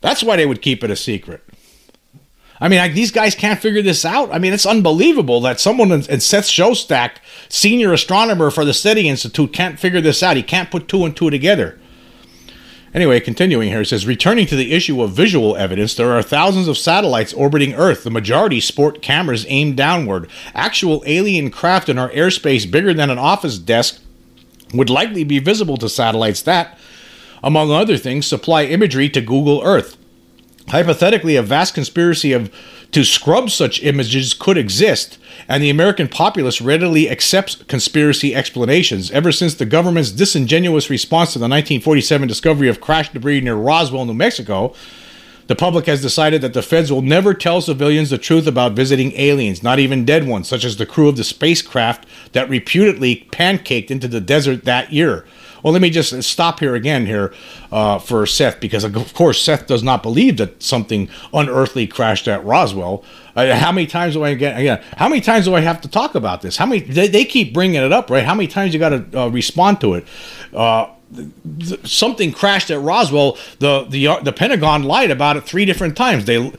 That's 0.00 0.22
why 0.22 0.36
they 0.36 0.46
would 0.46 0.62
keep 0.62 0.84
it 0.84 0.90
a 0.92 0.96
secret. 0.96 1.42
I 2.60 2.68
mean, 2.68 2.78
like, 2.78 2.94
these 2.94 3.10
guys 3.10 3.34
can't 3.34 3.60
figure 3.60 3.82
this 3.82 4.04
out. 4.04 4.32
I 4.32 4.38
mean, 4.38 4.52
it's 4.52 4.64
unbelievable 4.64 5.40
that 5.42 5.60
someone 5.60 5.92
in 5.92 6.20
Seth 6.20 6.46
Shostak, 6.46 7.16
senior 7.48 7.92
astronomer 7.92 8.50
for 8.50 8.64
the 8.64 8.72
SETI 8.72 9.08
Institute, 9.08 9.52
can't 9.52 9.78
figure 9.78 10.00
this 10.00 10.22
out. 10.22 10.36
He 10.36 10.42
can't 10.42 10.70
put 10.70 10.88
two 10.88 11.04
and 11.04 11.14
two 11.14 11.28
together. 11.28 11.78
Anyway, 12.94 13.20
continuing 13.20 13.68
here, 13.68 13.82
it 13.82 13.86
says 13.86 14.06
returning 14.06 14.46
to 14.46 14.56
the 14.56 14.72
issue 14.72 15.02
of 15.02 15.12
visual 15.12 15.54
evidence, 15.54 15.94
there 15.94 16.12
are 16.12 16.22
thousands 16.22 16.66
of 16.66 16.78
satellites 16.78 17.34
orbiting 17.34 17.74
Earth. 17.74 18.04
The 18.04 18.10
majority 18.10 18.58
sport 18.58 19.02
cameras 19.02 19.44
aimed 19.48 19.76
downward. 19.76 20.30
Actual 20.54 21.02
alien 21.04 21.50
craft 21.50 21.90
in 21.90 21.98
our 21.98 22.08
airspace 22.10 22.70
bigger 22.70 22.94
than 22.94 23.10
an 23.10 23.18
office 23.18 23.58
desk 23.58 24.00
would 24.72 24.88
likely 24.88 25.24
be 25.24 25.38
visible 25.40 25.76
to 25.76 25.90
satellites 25.90 26.40
that, 26.42 26.78
among 27.42 27.70
other 27.70 27.98
things, 27.98 28.26
supply 28.26 28.64
imagery 28.64 29.10
to 29.10 29.20
Google 29.20 29.60
Earth. 29.62 29.98
Hypothetically, 30.68 31.36
a 31.36 31.42
vast 31.42 31.74
conspiracy 31.74 32.32
of 32.32 32.52
to 32.92 33.04
scrub 33.04 33.50
such 33.50 33.82
images 33.82 34.34
could 34.34 34.56
exist, 34.56 35.18
and 35.48 35.62
the 35.62 35.70
American 35.70 36.08
populace 36.08 36.60
readily 36.60 37.10
accepts 37.10 37.56
conspiracy 37.64 38.34
explanations. 38.34 39.10
Ever 39.10 39.32
since 39.32 39.54
the 39.54 39.66
government's 39.66 40.10
disingenuous 40.10 40.90
response 40.90 41.32
to 41.32 41.38
the 41.38 41.44
1947 41.44 42.26
discovery 42.26 42.68
of 42.68 42.80
crash 42.80 43.12
debris 43.12 43.40
near 43.40 43.54
Roswell, 43.54 44.06
New 44.06 44.14
Mexico, 44.14 44.74
the 45.46 45.54
public 45.54 45.86
has 45.86 46.02
decided 46.02 46.42
that 46.42 46.54
the 46.54 46.62
feds 46.62 46.90
will 46.90 47.02
never 47.02 47.32
tell 47.32 47.60
civilians 47.60 48.10
the 48.10 48.18
truth 48.18 48.48
about 48.48 48.72
visiting 48.72 49.12
aliens, 49.12 49.62
not 49.62 49.78
even 49.78 50.04
dead 50.04 50.26
ones, 50.26 50.48
such 50.48 50.64
as 50.64 50.76
the 50.76 50.86
crew 50.86 51.08
of 51.08 51.16
the 51.16 51.22
spacecraft 51.22 52.06
that 52.32 52.48
reputedly 52.48 53.28
pancaked 53.30 53.90
into 53.90 54.08
the 54.08 54.20
desert 54.20 54.64
that 54.64 54.92
year. 54.92 55.24
Well, 55.66 55.72
let 55.72 55.82
me 55.82 55.90
just 55.90 56.22
stop 56.22 56.60
here 56.60 56.76
again 56.76 57.06
here 57.06 57.34
uh, 57.72 57.98
for 57.98 58.24
Seth, 58.24 58.60
because 58.60 58.84
of 58.84 59.14
course 59.14 59.42
Seth 59.42 59.66
does 59.66 59.82
not 59.82 60.00
believe 60.00 60.36
that 60.36 60.62
something 60.62 61.08
unearthly 61.34 61.88
crashed 61.88 62.28
at 62.28 62.44
Roswell. 62.44 63.02
Uh, 63.34 63.52
how 63.52 63.72
many 63.72 63.88
times 63.88 64.14
do 64.14 64.22
I 64.22 64.34
get 64.34 64.56
again? 64.56 64.80
How 64.96 65.08
many 65.08 65.20
times 65.20 65.46
do 65.46 65.56
I 65.56 65.60
have 65.62 65.80
to 65.80 65.88
talk 65.88 66.14
about 66.14 66.40
this? 66.40 66.56
How 66.56 66.66
many? 66.66 66.82
They, 66.82 67.08
they 67.08 67.24
keep 67.24 67.52
bringing 67.52 67.82
it 67.82 67.90
up, 67.90 68.10
right? 68.10 68.22
How 68.22 68.36
many 68.36 68.46
times 68.46 68.74
you 68.74 68.78
got 68.78 68.90
to 68.90 69.22
uh, 69.22 69.26
respond 69.26 69.80
to 69.80 69.94
it? 69.94 70.06
Uh, 71.14 71.22
something 71.84 72.32
crashed 72.32 72.68
at 72.70 72.80
Roswell. 72.80 73.38
The 73.60 73.86
the 73.88 74.08
uh, 74.08 74.20
the 74.20 74.32
Pentagon 74.32 74.82
lied 74.82 75.12
about 75.12 75.36
it 75.36 75.44
three 75.44 75.64
different 75.64 75.96
times. 75.96 76.24
They 76.24 76.50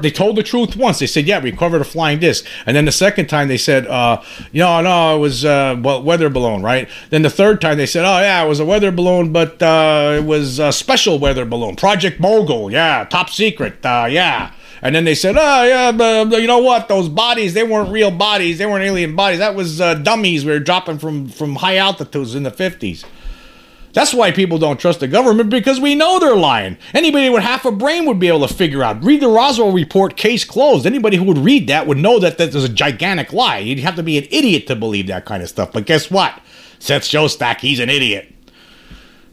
they 0.00 0.10
told 0.12 0.36
the 0.36 0.44
truth 0.44 0.76
once. 0.76 1.00
They 1.00 1.08
said, 1.08 1.26
"Yeah, 1.26 1.40
we 1.40 1.50
recovered 1.50 1.80
a 1.80 1.84
flying 1.84 2.20
disc," 2.20 2.46
and 2.66 2.76
then 2.76 2.84
the 2.84 2.92
second 2.92 3.26
time 3.26 3.48
they 3.48 3.56
said, 3.56 3.84
uh, 3.88 4.22
"No, 4.52 4.80
no, 4.80 5.16
it 5.16 5.18
was 5.18 5.44
uh, 5.44 5.76
weather 5.82 6.30
balloon." 6.30 6.62
Right. 6.62 6.88
Then 7.10 7.22
the 7.22 7.30
third 7.30 7.60
time 7.60 7.78
they 7.78 7.86
said, 7.86 8.04
"Oh 8.04 8.20
yeah, 8.20 8.44
it 8.44 8.48
was 8.48 8.60
a 8.60 8.64
weather 8.64 8.92
balloon, 8.92 9.32
but 9.32 9.60
uh, 9.60 10.14
it 10.18 10.24
was 10.24 10.60
a 10.60 10.72
special 10.72 11.18
weather 11.18 11.44
balloon, 11.44 11.74
Project 11.74 12.20
Mogul. 12.20 12.70
Yeah, 12.70 13.04
top 13.10 13.28
secret. 13.28 13.84
Uh, 13.84 14.06
yeah." 14.08 14.52
And 14.82 14.94
then 14.94 15.04
they 15.04 15.16
said, 15.16 15.36
"Oh 15.36 15.64
yeah, 15.64 15.90
but 15.90 16.40
you 16.40 16.46
know 16.46 16.58
what? 16.58 16.86
Those 16.86 17.08
bodies, 17.08 17.54
they 17.54 17.64
weren't 17.64 17.90
real 17.90 18.12
bodies. 18.12 18.58
They 18.58 18.66
weren't 18.66 18.84
alien 18.84 19.16
bodies. 19.16 19.40
That 19.40 19.56
was 19.56 19.80
uh, 19.80 19.94
dummies 19.94 20.44
we 20.44 20.52
were 20.52 20.60
dropping 20.60 20.98
from 20.98 21.28
from 21.28 21.56
high 21.56 21.76
altitudes 21.76 22.36
in 22.36 22.44
the 22.44 22.52
50s." 22.52 23.04
That's 23.96 24.12
why 24.12 24.30
people 24.30 24.58
don't 24.58 24.78
trust 24.78 25.00
the 25.00 25.08
government 25.08 25.48
because 25.48 25.80
we 25.80 25.94
know 25.94 26.18
they're 26.18 26.36
lying. 26.36 26.76
Anybody 26.92 27.30
with 27.30 27.42
half 27.42 27.64
a 27.64 27.72
brain 27.72 28.04
would 28.04 28.18
be 28.18 28.28
able 28.28 28.46
to 28.46 28.52
figure 28.52 28.82
out. 28.82 29.02
Read 29.02 29.22
the 29.22 29.28
Roswell 29.28 29.72
report, 29.72 30.18
case 30.18 30.44
closed. 30.44 30.84
Anybody 30.84 31.16
who 31.16 31.24
would 31.24 31.38
read 31.38 31.66
that 31.68 31.86
would 31.86 31.96
know 31.96 32.18
that 32.18 32.36
that 32.36 32.54
is 32.54 32.62
a 32.62 32.68
gigantic 32.68 33.32
lie. 33.32 33.56
You'd 33.56 33.78
have 33.78 33.96
to 33.96 34.02
be 34.02 34.18
an 34.18 34.26
idiot 34.30 34.66
to 34.66 34.76
believe 34.76 35.06
that 35.06 35.24
kind 35.24 35.42
of 35.42 35.48
stuff. 35.48 35.72
But 35.72 35.86
guess 35.86 36.10
what? 36.10 36.42
Seth 36.78 37.04
Shostak, 37.04 37.60
he's 37.60 37.78
an 37.78 37.88
idiot. 37.88 38.34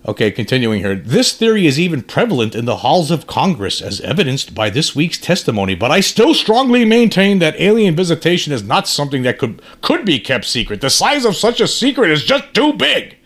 Okay, 0.07 0.31
continuing 0.31 0.79
here. 0.79 0.95
This 0.95 1.33
theory 1.33 1.67
is 1.67 1.77
even 1.77 2.01
prevalent 2.01 2.55
in 2.55 2.63
the 2.63 2.77
halls 2.77 3.11
of 3.11 3.27
Congress, 3.27 3.81
as 3.81 3.99
evidenced 3.99 4.55
by 4.55 4.69
this 4.69 4.95
week's 4.95 5.17
testimony. 5.17 5.75
But 5.75 5.91
I 5.91 5.99
still 5.99 6.33
strongly 6.33 6.85
maintain 6.85 7.39
that 7.39 7.59
alien 7.59 7.97
visitation 7.97 8.53
is 8.53 8.63
not 8.63 8.87
something 8.87 9.23
that 9.23 9.39
could 9.39 9.61
could 9.81 10.05
be 10.05 10.19
kept 10.19 10.45
secret. 10.45 10.79
The 10.79 10.89
size 10.89 11.25
of 11.25 11.35
such 11.35 11.59
a 11.59 11.67
secret 11.67 12.11
is 12.11 12.23
just 12.23 12.53
too 12.53 12.71
big. 12.71 13.17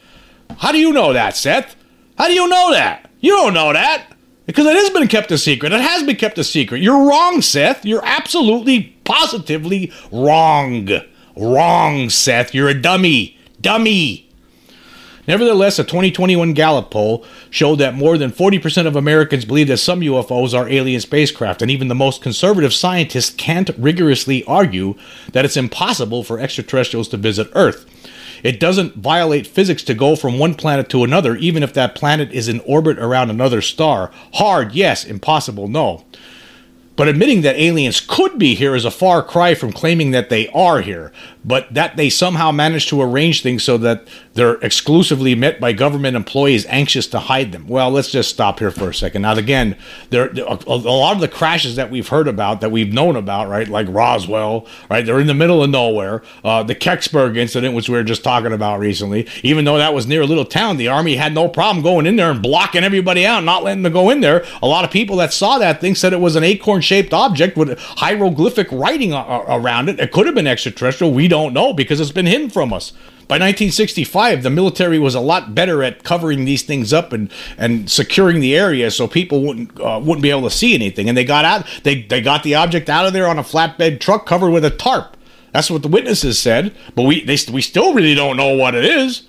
How 0.57 0.71
do 0.71 0.79
you 0.79 0.91
know 0.93 1.13
that, 1.13 1.35
Seth? 1.35 1.75
How 2.17 2.27
do 2.27 2.33
you 2.33 2.47
know 2.47 2.71
that? 2.71 3.09
You 3.19 3.31
don't 3.31 3.53
know 3.53 3.73
that. 3.73 4.07
Because 4.45 4.65
it 4.65 4.75
has 4.75 4.89
been 4.91 5.07
kept 5.07 5.31
a 5.31 5.37
secret. 5.37 5.73
It 5.73 5.81
has 5.81 6.03
been 6.03 6.15
kept 6.15 6.37
a 6.37 6.43
secret. 6.43 6.81
You're 6.81 7.07
wrong, 7.07 7.41
Seth. 7.41 7.85
You're 7.85 8.05
absolutely, 8.05 8.95
positively 9.03 9.91
wrong. 10.11 10.89
Wrong, 11.35 12.09
Seth. 12.09 12.53
You're 12.55 12.69
a 12.69 12.81
dummy. 12.81 13.37
Dummy. 13.59 14.27
Nevertheless, 15.27 15.77
a 15.77 15.83
2021 15.83 16.53
Gallup 16.53 16.89
poll 16.89 17.25
showed 17.49 17.75
that 17.79 17.93
more 17.93 18.17
than 18.17 18.31
40% 18.31 18.87
of 18.87 18.95
Americans 18.95 19.43
believe 19.43 19.67
that 19.67 19.77
some 19.77 19.99
UFOs 19.99 20.57
are 20.57 20.69
alien 20.69 21.01
spacecraft, 21.01 21.61
and 21.61 21.69
even 21.69 21.89
the 21.89 21.95
most 21.95 22.21
conservative 22.21 22.73
scientists 22.73 23.31
can't 23.31 23.69
rigorously 23.77 24.45
argue 24.45 24.95
that 25.33 25.43
it's 25.43 25.57
impossible 25.57 26.23
for 26.23 26.39
extraterrestrials 26.39 27.09
to 27.09 27.17
visit 27.17 27.49
Earth. 27.53 27.85
It 28.43 28.59
doesn't 28.59 28.95
violate 28.95 29.47
physics 29.47 29.83
to 29.83 29.93
go 29.93 30.15
from 30.15 30.39
one 30.39 30.53
planet 30.55 30.89
to 30.89 31.03
another, 31.03 31.35
even 31.35 31.63
if 31.63 31.73
that 31.73 31.95
planet 31.95 32.31
is 32.31 32.47
in 32.47 32.59
orbit 32.61 32.99
around 32.99 33.29
another 33.29 33.61
star. 33.61 34.11
Hard, 34.33 34.73
yes. 34.73 35.03
Impossible, 35.03 35.67
no. 35.67 36.05
But 36.97 37.07
admitting 37.07 37.41
that 37.43 37.55
aliens 37.55 38.01
could 38.01 38.39
be 38.39 38.55
here 38.55 38.75
is 38.75 38.83
a 38.83 38.91
far 38.91 39.21
cry 39.21 39.53
from 39.53 39.71
claiming 39.71 40.11
that 40.11 40.29
they 40.29 40.47
are 40.49 40.81
here, 40.81 41.13
but 41.45 41.71
that 41.71 41.95
they 41.95 42.09
somehow 42.09 42.51
managed 42.51 42.89
to 42.89 43.01
arrange 43.01 43.43
things 43.43 43.63
so 43.63 43.77
that 43.77 44.07
they're 44.33 44.55
exclusively 44.55 45.35
met 45.35 45.59
by 45.59 45.73
government 45.73 46.17
employees 46.17 46.65
anxious 46.65 47.05
to 47.07 47.19
hide 47.19 47.51
them. 47.51 47.67
Well, 47.67 47.91
let's 47.91 48.11
just 48.11 48.31
stop 48.31 48.57
here 48.57 48.71
for 48.71 48.89
a 48.89 48.93
second. 48.95 49.21
Now, 49.21 49.35
again, 49.35 49.77
there 50.09 50.25
a, 50.25 50.57
a 50.65 50.75
lot 50.75 51.13
of 51.13 51.21
the 51.21 51.27
crashes 51.27 51.75
that 51.75 51.91
we've 51.91 52.07
heard 52.07 52.27
about, 52.27 52.61
that 52.61 52.71
we've 52.71 52.91
known 52.91 53.15
about, 53.15 53.47
right, 53.47 53.67
like 53.67 53.87
Roswell, 53.89 54.65
right, 54.89 55.05
they're 55.05 55.19
in 55.19 55.27
the 55.27 55.35
middle 55.35 55.63
of 55.63 55.69
nowhere. 55.69 56.23
Uh, 56.43 56.63
the 56.63 56.75
Kecksburg 56.75 57.37
incident, 57.37 57.75
which 57.75 57.89
we 57.89 57.95
were 57.95 58.03
just 58.03 58.23
talking 58.23 58.53
about 58.53 58.79
recently, 58.79 59.27
even 59.43 59.65
though 59.65 59.77
that 59.77 59.93
was 59.93 60.07
near 60.07 60.21
a 60.21 60.25
little 60.25 60.45
town, 60.45 60.77
the 60.77 60.87
army 60.87 61.15
had 61.15 61.35
no 61.35 61.47
problem 61.47 61.83
going 61.83 62.07
in 62.07 62.15
there 62.15 62.31
and 62.31 62.41
blocking 62.41 62.83
everybody 62.83 63.23
out, 63.23 63.43
not 63.43 63.63
letting 63.63 63.83
them 63.83 63.93
go 63.93 64.09
in 64.09 64.21
there. 64.21 64.43
A 64.63 64.67
lot 64.67 64.83
of 64.83 64.89
people 64.89 65.17
that 65.17 65.31
saw 65.31 65.59
that 65.59 65.79
thing 65.79 65.93
said 65.93 66.11
it 66.11 66.19
was 66.19 66.35
an 66.35 66.43
acorn 66.43 66.81
shaped 66.87 67.13
object 67.13 67.57
with 67.57 67.77
hieroglyphic 67.77 68.71
writing 68.71 69.13
around 69.13 69.89
it. 69.89 69.99
It 69.99 70.11
could 70.11 70.25
have 70.25 70.35
been 70.35 70.47
extraterrestrial. 70.47 71.13
We 71.13 71.27
don't 71.27 71.53
know 71.53 71.73
because 71.73 71.99
it's 71.99 72.11
been 72.11 72.25
hidden 72.25 72.49
from 72.49 72.73
us. 72.73 72.93
By 73.27 73.35
1965, 73.35 74.41
the 74.41 74.49
military 74.49 74.99
was 74.99 75.13
a 75.13 75.19
lot 75.19 75.53
better 75.53 75.83
at 75.83 76.03
covering 76.03 76.45
these 76.45 76.63
things 76.63 76.93
up 76.93 77.11
and, 77.11 77.29
and 77.57 77.91
securing 77.91 78.39
the 78.39 78.55
area 78.55 78.89
so 78.89 79.05
people 79.05 79.43
wouldn't 79.43 79.77
uh, 79.81 79.99
wouldn't 80.01 80.21
be 80.21 80.29
able 80.29 80.43
to 80.43 80.49
see 80.49 80.73
anything. 80.73 81.09
And 81.09 81.17
they 81.17 81.25
got 81.25 81.43
out 81.43 81.67
they, 81.83 82.03
they 82.03 82.21
got 82.21 82.43
the 82.43 82.55
object 82.55 82.89
out 82.89 83.05
of 83.05 83.11
there 83.11 83.27
on 83.27 83.37
a 83.37 83.43
flatbed 83.43 83.99
truck 83.99 84.25
covered 84.25 84.51
with 84.51 84.63
a 84.63 84.69
tarp. 84.69 85.17
That's 85.51 85.69
what 85.69 85.81
the 85.81 85.89
witnesses 85.89 86.39
said. 86.39 86.73
But 86.95 87.03
we 87.03 87.21
they, 87.25 87.37
we 87.51 87.61
still 87.61 87.93
really 87.93 88.15
don't 88.15 88.37
know 88.37 88.55
what 88.55 88.75
it 88.75 88.85
is 88.85 89.23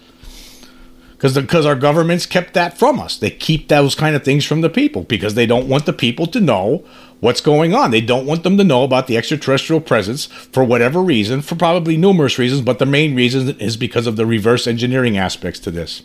because 1.18 1.34
because 1.34 1.66
our 1.66 1.74
governments 1.74 2.24
kept 2.24 2.54
that 2.54 2.78
from 2.78 3.00
us. 3.00 3.18
They 3.18 3.30
keep 3.30 3.66
those 3.66 3.96
kind 3.96 4.14
of 4.14 4.24
things 4.24 4.44
from 4.44 4.60
the 4.60 4.70
people 4.70 5.02
because 5.02 5.34
they 5.34 5.46
don't 5.46 5.68
want 5.68 5.86
the 5.86 5.92
people 5.92 6.28
to 6.28 6.40
know 6.40 6.84
what's 7.20 7.40
going 7.40 7.74
on. 7.74 7.90
They 7.90 8.00
don't 8.00 8.26
want 8.26 8.42
them 8.42 8.56
to 8.58 8.64
know 8.64 8.84
about 8.84 9.06
the 9.06 9.16
extraterrestrial 9.16 9.80
presence 9.80 10.26
for 10.26 10.64
whatever 10.64 11.02
reason, 11.02 11.42
for 11.42 11.56
probably 11.56 11.96
numerous 11.96 12.38
reasons, 12.38 12.62
but 12.62 12.78
the 12.78 12.86
main 12.86 13.14
reason 13.14 13.58
is 13.60 13.76
because 13.76 14.06
of 14.06 14.16
the 14.16 14.26
reverse 14.26 14.66
engineering 14.66 15.16
aspects 15.16 15.60
to 15.60 15.70
this. 15.70 16.02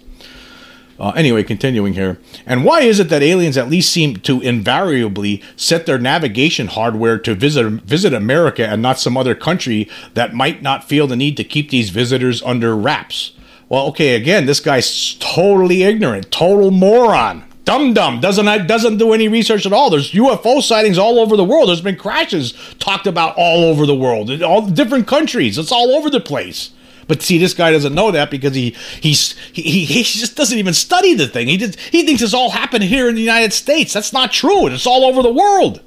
Uh, 0.99 1.11
anyway, 1.15 1.43
continuing 1.43 1.93
here. 1.93 2.19
And 2.45 2.63
why 2.63 2.81
is 2.81 2.99
it 2.99 3.09
that 3.09 3.23
aliens 3.23 3.57
at 3.57 3.69
least 3.69 3.91
seem 3.91 4.17
to 4.17 4.41
invariably 4.41 5.41
set 5.55 5.85
their 5.85 5.97
navigation 5.97 6.67
hardware 6.67 7.17
to 7.17 7.33
visit 7.33 7.65
visit 7.83 8.13
America 8.13 8.67
and 8.67 8.81
not 8.81 8.99
some 8.99 9.17
other 9.17 9.33
country 9.33 9.89
that 10.13 10.35
might 10.35 10.61
not 10.61 10.83
feel 10.83 11.07
the 11.07 11.15
need 11.15 11.35
to 11.37 11.43
keep 11.43 11.71
these 11.71 11.89
visitors 11.89 12.43
under 12.43 12.75
wraps? 12.75 13.33
Well, 13.69 13.87
okay, 13.87 14.15
again, 14.15 14.45
this 14.45 14.59
guy's 14.59 15.15
totally 15.15 15.81
ignorant, 15.81 16.29
total 16.31 16.69
moron 16.69 17.43
dum 17.65 17.93
dum 17.93 18.19
doesn't 18.19 18.67
doesn't 18.67 18.97
do 18.97 19.13
any 19.13 19.27
research 19.27 19.65
at 19.65 19.73
all. 19.73 19.89
There's 19.89 20.11
UFO 20.11 20.61
sightings 20.61 20.97
all 20.97 21.19
over 21.19 21.37
the 21.37 21.43
world. 21.43 21.69
There's 21.69 21.81
been 21.81 21.95
crashes 21.95 22.53
talked 22.79 23.07
about 23.07 23.35
all 23.37 23.63
over 23.63 23.85
the 23.85 23.95
world, 23.95 24.29
in 24.29 24.43
all 24.43 24.65
different 24.67 25.07
countries. 25.07 25.57
It's 25.57 25.71
all 25.71 25.91
over 25.91 26.09
the 26.09 26.19
place. 26.19 26.71
But 27.07 27.21
see, 27.21 27.37
this 27.37 27.53
guy 27.53 27.71
doesn't 27.71 27.93
know 27.93 28.11
that 28.11 28.31
because 28.31 28.55
he 28.55 28.75
he's 28.99 29.37
he, 29.51 29.85
he 29.85 30.03
just 30.03 30.35
doesn't 30.35 30.57
even 30.57 30.73
study 30.73 31.13
the 31.13 31.27
thing. 31.27 31.47
He 31.47 31.57
just 31.57 31.79
he 31.79 32.03
thinks 32.03 32.21
it's 32.21 32.33
all 32.33 32.51
happened 32.51 32.83
here 32.83 33.09
in 33.09 33.15
the 33.15 33.21
United 33.21 33.53
States. 33.53 33.93
That's 33.93 34.13
not 34.13 34.31
true. 34.31 34.67
It's 34.67 34.87
all 34.87 35.05
over 35.05 35.21
the 35.21 35.33
world. 35.33 35.81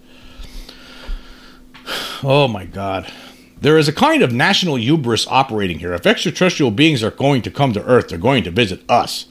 Oh 2.22 2.48
my 2.48 2.64
God. 2.64 3.10
There 3.60 3.78
is 3.78 3.88
a 3.88 3.92
kind 3.92 4.22
of 4.22 4.32
national 4.32 4.76
hubris 4.76 5.26
operating 5.28 5.78
here. 5.78 5.92
If 5.92 6.06
extraterrestrial 6.06 6.70
beings 6.70 7.02
are 7.02 7.10
going 7.10 7.42
to 7.42 7.50
come 7.50 7.72
to 7.74 7.84
Earth, 7.84 8.08
they're 8.08 8.18
going 8.18 8.42
to 8.44 8.50
visit 8.50 8.82
us. 8.88 9.26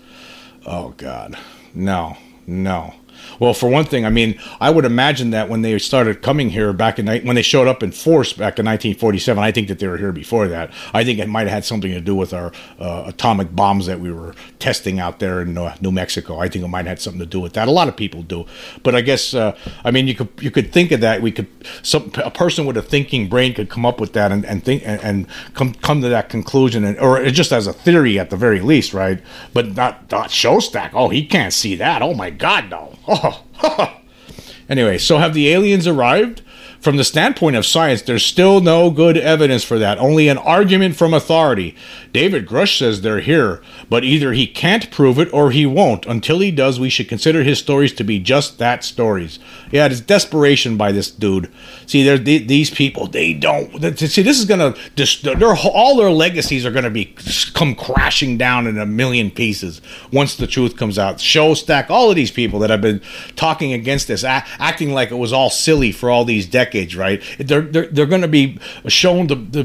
Oh 0.65 0.89
God. 0.97 1.38
No. 1.73 2.15
No. 2.47 2.93
Well, 3.39 3.54
for 3.54 3.69
one 3.69 3.86
thing, 3.86 4.06
I 4.06 4.10
mean, 4.10 4.39
I 4.60 4.69
would 4.69 4.86
imagine 4.86 5.32
that 5.32 5.50
when 5.50 5.62
they 5.62 5.78
started 5.80 6.21
coming 6.21 6.50
here 6.50 6.74
back 6.74 7.00
in 7.00 7.08
when 7.08 7.36
they 7.36 7.41
showed 7.41 7.67
up 7.67 7.84
in 7.84 7.91
force 7.91 8.34
back 8.34 8.60
in 8.60 8.65
1947, 8.65 9.43
I 9.43 9.52
think 9.52 9.67
that 9.67 9.80
they 9.80 9.88
were 9.88 9.98
here 9.98 10.12
before 10.12 10.48
that. 10.48 10.71
I 10.93 11.04
think 11.04 11.19
it 11.19 11.28
might 11.28 11.41
have 11.41 11.52
had 11.52 11.65
something 11.65 11.91
to 11.91 12.02
do 12.02 12.15
with 12.15 12.34
our 12.34 12.52
uh, 12.80 13.04
atomic 13.08 13.56
bombs 13.56 13.86
that 13.86 14.00
we 14.00 14.12
were 14.12 14.34
testing 14.60 15.00
out 15.00 15.19
there 15.19 15.41
in 15.41 15.58
uh, 15.58 15.76
New 15.82 15.91
Mexico. 15.91 16.39
I 16.39 16.48
think 16.50 16.63
it 16.65 16.67
might 16.67 16.86
have 16.86 16.98
had 16.98 17.02
something 17.02 17.19
to 17.19 17.26
do 17.26 17.39
with 17.39 17.54
that. 17.54 17.67
A 17.67 17.71
lot 17.71 17.88
of 17.88 17.95
people 17.95 18.24
do, 18.24 18.45
but 18.84 18.95
I 18.95 19.02
guess 19.02 19.34
uh, 19.34 19.58
I 19.84 19.91
mean 19.91 20.08
you 20.08 20.15
could 20.15 20.30
you 20.39 20.52
could 20.52 20.71
think 20.71 20.91
of 20.91 21.02
that. 21.02 21.21
We 21.21 21.32
could 21.32 21.48
some 21.84 22.12
a 22.24 22.32
person 22.32 22.65
with 22.65 22.78
a 22.78 22.82
thinking 22.82 23.28
brain 23.30 23.54
could 23.54 23.69
come 23.69 23.86
up 23.86 24.00
with 24.00 24.13
that 24.13 24.32
and, 24.32 24.45
and 24.45 24.63
think 24.63 24.84
and, 24.86 25.02
and 25.02 25.28
come 25.54 25.74
come 25.74 26.02
to 26.02 26.10
that 26.10 26.30
conclusion, 26.30 26.84
and, 26.84 26.98
or 27.00 27.26
just 27.30 27.52
as 27.52 27.67
a 27.67 27.74
theory 27.74 28.19
at 28.19 28.30
the 28.30 28.38
very 28.38 28.62
least, 28.62 28.93
right? 28.93 29.21
But 29.54 29.76
not 29.76 30.12
not 30.12 30.30
Shostak. 30.30 30.91
Oh, 30.93 31.10
he 31.10 31.26
can't 31.26 31.54
see 31.54 31.76
that. 31.76 32.02
Oh 32.02 32.13
my 32.13 32.30
God, 32.30 32.69
no. 32.69 32.93
Oh, 33.08 33.24
anyway, 34.69 34.97
so 34.97 35.17
have 35.17 35.33
the 35.33 35.49
aliens 35.49 35.88
arrived? 35.88 36.41
From 36.86 36.98
the 36.98 37.04
standpoint 37.04 37.56
of 37.56 37.65
science, 37.65 38.04
there's 38.04 38.24
still 38.24 38.62
no 38.62 38.91
good 38.91 39.17
evidence 39.17 39.63
for 39.63 39.80
that, 39.80 39.98
only 39.98 40.28
an 40.28 40.38
argument 40.38 40.95
from 40.95 41.15
authority. 41.15 41.76
David 42.13 42.45
Grusch 42.45 42.78
says 42.78 43.02
they're 43.02 43.21
here, 43.21 43.60
but 43.89 44.04
either 44.04 44.34
he 44.34 44.45
can't 44.45 44.91
prove 44.91 45.17
it 45.17 45.34
or 45.34 45.50
he 45.50 45.65
won't. 45.65 46.06
Until 46.06 46.38
he 46.38 46.52
does, 46.52 46.80
we 46.80 46.91
should 46.91 47.10
consider 47.10 47.41
his 47.41 47.58
stories 47.58 47.91
to 47.93 48.04
be 48.04 48.19
just 48.19 48.60
that 48.60 48.84
stories. 48.84 49.39
Yeah, 49.71 49.88
it's 49.88 50.00
desperation 50.00 50.78
by 50.78 50.91
this 50.91 51.10
dude. 51.10 51.52
See, 51.88 52.15
these 52.17 52.69
people, 52.69 53.08
they 53.08 53.34
don't. 53.34 53.71
See, 53.98 54.21
this 54.21 54.38
is 54.38 54.45
going 54.45 54.76
to. 54.76 55.69
All 55.74 55.98
their 55.98 56.12
legacies 56.12 56.67
are 56.67 56.71
going 56.71 56.84
to 56.84 56.91
be 56.91 57.15
come 57.56 57.74
crashing 57.74 58.38
down 58.38 58.67
in 58.67 58.78
a 58.78 58.86
million 58.86 59.32
pieces 59.32 59.82
once 60.13 60.36
the 60.36 60.45
truth 60.45 60.78
comes 60.78 61.00
out. 61.00 61.17
Shostak, 61.17 61.89
all 61.89 62.12
of 62.12 62.15
these 62.15 62.30
people 62.30 62.60
that 62.60 62.69
have 62.69 62.82
been 62.82 63.02
talking 63.36 63.74
against 63.74 64.08
this, 64.08 64.24
acting 64.24 64.93
like 64.93 65.10
it 65.10 65.15
was 65.15 65.34
all 65.34 65.50
silly 65.50 65.91
for 65.91 66.12
all 66.12 66.26
these 66.26 66.45
decades 66.45 66.74
right? 66.95 67.23
They're 67.39 67.61
they're, 67.61 67.88
they're 67.88 68.05
going 68.05 68.21
to 68.21 68.27
be 68.27 68.59
shown 68.88 69.27
the 69.27 69.35
the 69.35 69.63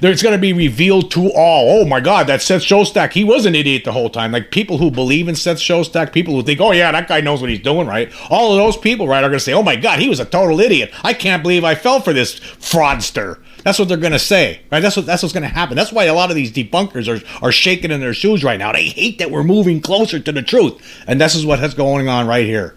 they're, 0.00 0.12
it's 0.12 0.22
going 0.22 0.36
to 0.36 0.40
be 0.40 0.52
revealed 0.52 1.10
to 1.12 1.30
all. 1.32 1.80
Oh 1.80 1.84
my 1.84 2.00
God, 2.00 2.26
that 2.26 2.42
Seth 2.42 2.62
Shostak, 2.62 3.12
he 3.12 3.24
was 3.24 3.46
an 3.46 3.54
idiot 3.54 3.84
the 3.84 3.92
whole 3.92 4.10
time. 4.10 4.32
Like 4.32 4.50
people 4.50 4.78
who 4.78 4.90
believe 4.90 5.28
in 5.28 5.34
Seth 5.34 5.58
Shostak, 5.58 6.12
people 6.12 6.34
who 6.34 6.42
think, 6.42 6.60
oh 6.60 6.72
yeah, 6.72 6.92
that 6.92 7.08
guy 7.08 7.20
knows 7.20 7.40
what 7.40 7.50
he's 7.50 7.60
doing, 7.60 7.86
right? 7.86 8.12
All 8.30 8.52
of 8.52 8.58
those 8.58 8.76
people, 8.76 9.08
right, 9.08 9.24
are 9.24 9.28
going 9.28 9.38
to 9.38 9.44
say, 9.44 9.52
oh 9.52 9.62
my 9.62 9.76
God, 9.76 9.98
he 9.98 10.08
was 10.08 10.20
a 10.20 10.24
total 10.24 10.60
idiot. 10.60 10.92
I 11.02 11.14
can't 11.14 11.42
believe 11.42 11.64
I 11.64 11.74
fell 11.74 12.00
for 12.00 12.12
this 12.12 12.38
fraudster. 12.40 13.38
That's 13.64 13.78
what 13.78 13.88
they're 13.88 13.96
going 13.96 14.12
to 14.12 14.18
say, 14.18 14.60
right? 14.70 14.80
That's 14.80 14.96
what 14.96 15.06
that's 15.06 15.22
what's 15.22 15.32
going 15.32 15.44
to 15.44 15.48
happen. 15.48 15.76
That's 15.76 15.92
why 15.92 16.04
a 16.04 16.14
lot 16.14 16.30
of 16.30 16.36
these 16.36 16.52
debunkers 16.52 17.08
are 17.08 17.24
are 17.44 17.52
shaking 17.52 17.90
in 17.90 18.00
their 18.00 18.14
shoes 18.14 18.42
right 18.42 18.58
now. 18.58 18.72
They 18.72 18.84
hate 18.84 19.18
that 19.18 19.30
we're 19.30 19.44
moving 19.44 19.80
closer 19.80 20.18
to 20.18 20.32
the 20.32 20.42
truth, 20.42 20.82
and 21.06 21.20
this 21.20 21.34
is 21.34 21.46
what 21.46 21.62
is 21.62 21.74
going 21.74 22.08
on 22.08 22.26
right 22.26 22.44
here 22.44 22.74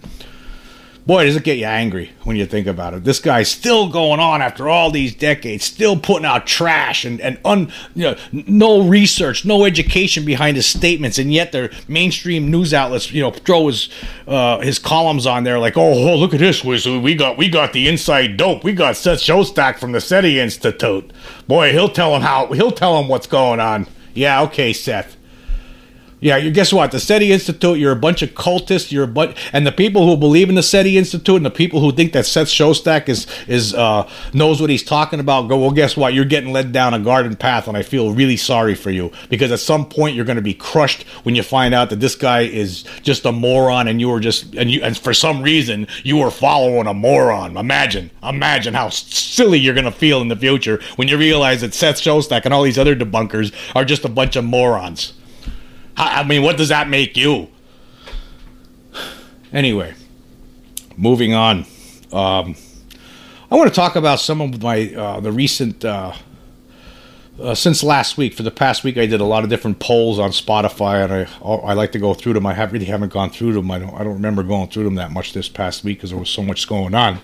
boy, 1.06 1.26
does 1.26 1.36
it 1.36 1.44
get 1.44 1.58
you 1.58 1.66
angry 1.66 2.12
when 2.24 2.36
you 2.36 2.46
think 2.46 2.68
about 2.68 2.94
it. 2.94 3.04
This 3.04 3.20
guy's 3.20 3.50
still 3.50 3.90
going 3.90 4.20
on 4.20 4.42
after 4.42 4.68
all 4.68 4.92
these 4.92 5.14
decades, 5.14 5.64
still 5.64 5.98
putting 5.98 6.26
out 6.26 6.48
trash 6.48 7.06
and, 7.06 7.22
and 7.22 7.40
un, 7.46 7.72
you 7.94 8.04
know, 8.04 8.18
no 8.32 8.88
research, 8.88 9.46
no 9.46 9.66
education 9.66 10.26
behind 10.26 10.58
his 10.58 10.66
statements, 10.66 11.18
and 11.18 11.32
yet 11.32 11.52
their 11.52 11.70
mainstream 11.88 12.50
news 12.50 12.74
outlets, 12.74 13.12
you 13.12 13.22
know, 13.22 13.32
throw 13.32 13.68
his 13.68 13.90
uh, 14.28 14.60
his 14.60 14.80
columns 14.80 15.28
on 15.28 15.44
there 15.44 15.60
like, 15.60 15.78
oh, 15.78 15.94
oh, 15.94 16.16
look 16.16 16.34
at 16.34 16.40
this, 16.40 16.64
we 16.64 17.16
got 17.16 17.38
we 17.38 17.50
got 17.50 17.74
the 17.74 17.88
inside 17.88 18.38
dope, 18.38 18.64
we 18.64 18.74
got 18.74 18.96
Seth 18.96 19.20
Shostak 19.20 19.78
from 19.80 19.92
the 19.92 20.02
SETI 20.02 20.40
Institute. 20.40 21.12
Boy, 21.48 21.72
he'll 21.72 21.90
tell 21.90 22.16
him 22.16 22.22
how 22.22 22.48
he'll 22.54 22.72
tell 22.72 23.00
him 23.00 23.08
what's 23.08 23.28
going 23.28 23.60
on. 23.60 23.88
Yeah, 24.14 24.42
okay, 24.44 24.74
Seth. 24.74 25.15
Yeah, 26.22 26.38
you 26.38 26.50
guess 26.50 26.72
what? 26.72 26.92
The 26.92 27.00
SETI 27.00 27.34
Institute, 27.34 27.78
you're 27.78 27.92
a 27.92 27.96
bunch 27.96 28.22
of 28.22 28.30
cultists. 28.30 28.90
You're 28.90 29.04
a 29.04 29.08
bunch, 29.08 29.36
and 29.52 29.68
the 29.68 29.72
people 29.72 30.08
who 30.08 30.16
believe 30.16 30.48
in 30.48 30.56
the 30.56 30.64
SETI 30.64 30.98
Institute 30.98 31.36
and 31.36 31.46
the 31.46 31.52
people 31.52 31.82
who 31.82 31.92
think 31.92 32.14
that 32.14 32.26
Seth 32.26 32.48
Shostak 32.48 33.10
is 33.10 33.28
is 33.48 33.74
uh, 33.74 34.10
knows 34.34 34.62
what 34.62 34.70
he's 34.70 34.84
talking 34.84 35.20
about. 35.20 35.50
Go 35.50 35.60
well. 35.60 35.72
Guess 35.72 35.98
what? 35.98 36.14
You're 36.14 36.24
getting 36.24 36.54
led 36.54 36.72
down 36.72 36.94
a 36.94 37.00
garden 37.00 37.36
path, 37.36 37.68
and 37.68 37.76
I 37.76 37.84
feel 37.84 38.14
really 38.14 38.38
sorry 38.38 38.76
for 38.76 38.92
you 38.92 39.12
because 39.30 39.52
at 39.52 39.60
some 39.60 39.88
point 39.88 40.16
you're 40.16 40.26
going 40.26 40.38
to 40.38 40.42
be 40.42 40.54
crushed 40.54 41.04
when 41.24 41.36
you 41.36 41.44
find 41.44 41.74
out 41.74 41.90
that 41.90 42.00
this 42.00 42.16
guy 42.16 42.42
is 42.42 42.84
just 43.04 43.26
a 43.26 43.34
moron, 43.34 43.90
and 43.90 44.00
you 44.00 44.08
were 44.08 44.22
just 44.22 44.56
and 44.56 44.72
you 44.72 44.82
and 44.84 44.98
for 44.98 45.14
some 45.14 45.44
reason 45.44 45.86
you 46.04 46.16
were 46.16 46.32
following 46.32 46.88
a 46.88 46.94
moron. 46.94 47.58
Imagine, 47.58 48.10
imagine 48.24 48.74
how 48.74 48.88
silly 48.88 49.60
you're 49.60 49.74
going 49.74 49.84
to 49.84 49.92
feel 49.92 50.22
in 50.22 50.30
the 50.30 50.36
future 50.36 50.82
when 50.96 51.10
you 51.10 51.18
realize 51.18 51.60
that 51.60 51.74
Seth 51.74 51.98
Shostak 51.98 52.46
and 52.46 52.54
all 52.54 52.64
these 52.64 52.80
other 52.80 52.96
debunkers 52.96 53.54
are 53.76 53.84
just 53.84 54.06
a 54.06 54.10
bunch 54.10 54.38
of 54.38 54.46
morons. 54.46 55.12
I 55.98 56.24
mean, 56.24 56.44
what 56.44 56.58
does 56.58 56.70
that 56.70 56.90
make 56.90 57.16
you? 57.16 57.48
Anyway, 59.54 59.94
moving 60.98 61.34
on. 61.34 61.66
Um, 62.12 62.56
I 63.50 63.56
want 63.56 63.70
to 63.70 63.76
talk 63.76 63.96
about 63.96 64.20
some 64.20 64.42
of 64.42 64.62
my 64.62 64.94
uh, 64.94 65.20
the 65.22 65.32
recent 65.32 65.86
uh, 65.86 66.14
uh, 67.40 67.56
since 67.56 67.84
last 67.84 68.18
week. 68.18 68.34
For 68.34 68.44
the 68.44 68.52
past 68.52 68.84
week, 68.84 68.98
I 68.98 69.06
did 69.06 69.22
a 69.22 69.26
lot 69.26 69.44
of 69.44 69.50
different 69.50 69.80
polls 69.80 70.20
on 70.20 70.32
Spotify, 70.32 71.04
and 71.04 71.14
I 71.14 71.72
I 71.72 71.74
like 71.74 71.92
to 71.94 72.00
go 72.00 72.14
through 72.14 72.34
them. 72.34 72.46
I 72.46 72.54
have, 72.54 72.74
really 72.74 72.86
haven't 72.86 73.14
gone 73.14 73.30
through 73.30 73.54
them. 73.54 73.72
I 73.72 73.80
don't 73.80 73.94
I 73.94 74.04
don't 74.04 74.14
remember 74.14 74.44
going 74.44 74.68
through 74.70 74.84
them 74.84 74.96
that 74.96 75.12
much 75.12 75.34
this 75.34 75.48
past 75.48 75.84
week 75.84 76.00
because 76.00 76.10
there 76.10 76.20
was 76.20 76.30
so 76.30 76.44
much 76.44 76.68
going 76.68 76.94
on. 76.94 77.20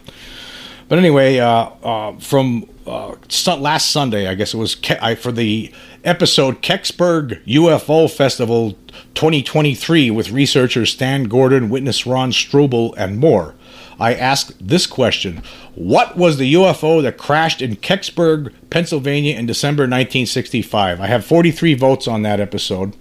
But 0.92 1.00
anyway, 1.00 1.38
uh, 1.40 1.70
uh, 1.84 2.20
from 2.20 2.70
uh, 2.86 3.16
last 3.48 3.94
Sunday, 3.94 4.28
I 4.28 4.36
guess 4.36 4.54
it 4.54 4.58
was 4.58 4.76
Ke- 4.76 5.02
I, 5.02 5.16
for 5.16 5.32
the 5.32 5.72
episode 6.04 6.62
Kecksburg 6.62 7.42
UFO 7.46 8.12
Festival 8.12 8.74
2023 9.14 10.12
with 10.12 10.32
researchers 10.32 10.92
Stan 10.92 11.30
Gordon, 11.30 11.70
witness 11.70 12.06
Ron 12.06 12.32
Strobel, 12.32 12.94
and 12.98 13.20
more. 13.20 13.56
I 14.02 14.14
asked 14.14 14.68
this 14.68 14.86
question 14.86 15.42
What 15.76 16.18
was 16.18 16.36
the 16.36 16.56
UFO 16.56 17.02
that 17.04 17.18
crashed 17.18 17.62
in 17.62 17.78
Kecksburg, 17.78 18.54
Pennsylvania 18.70 19.38
in 19.38 19.46
December 19.46 19.84
1965? 19.84 21.00
I 21.00 21.08
have 21.08 21.24
43 21.24 21.74
votes 21.74 22.06
on 22.06 22.24
that 22.24 22.42
episode, 22.42 22.98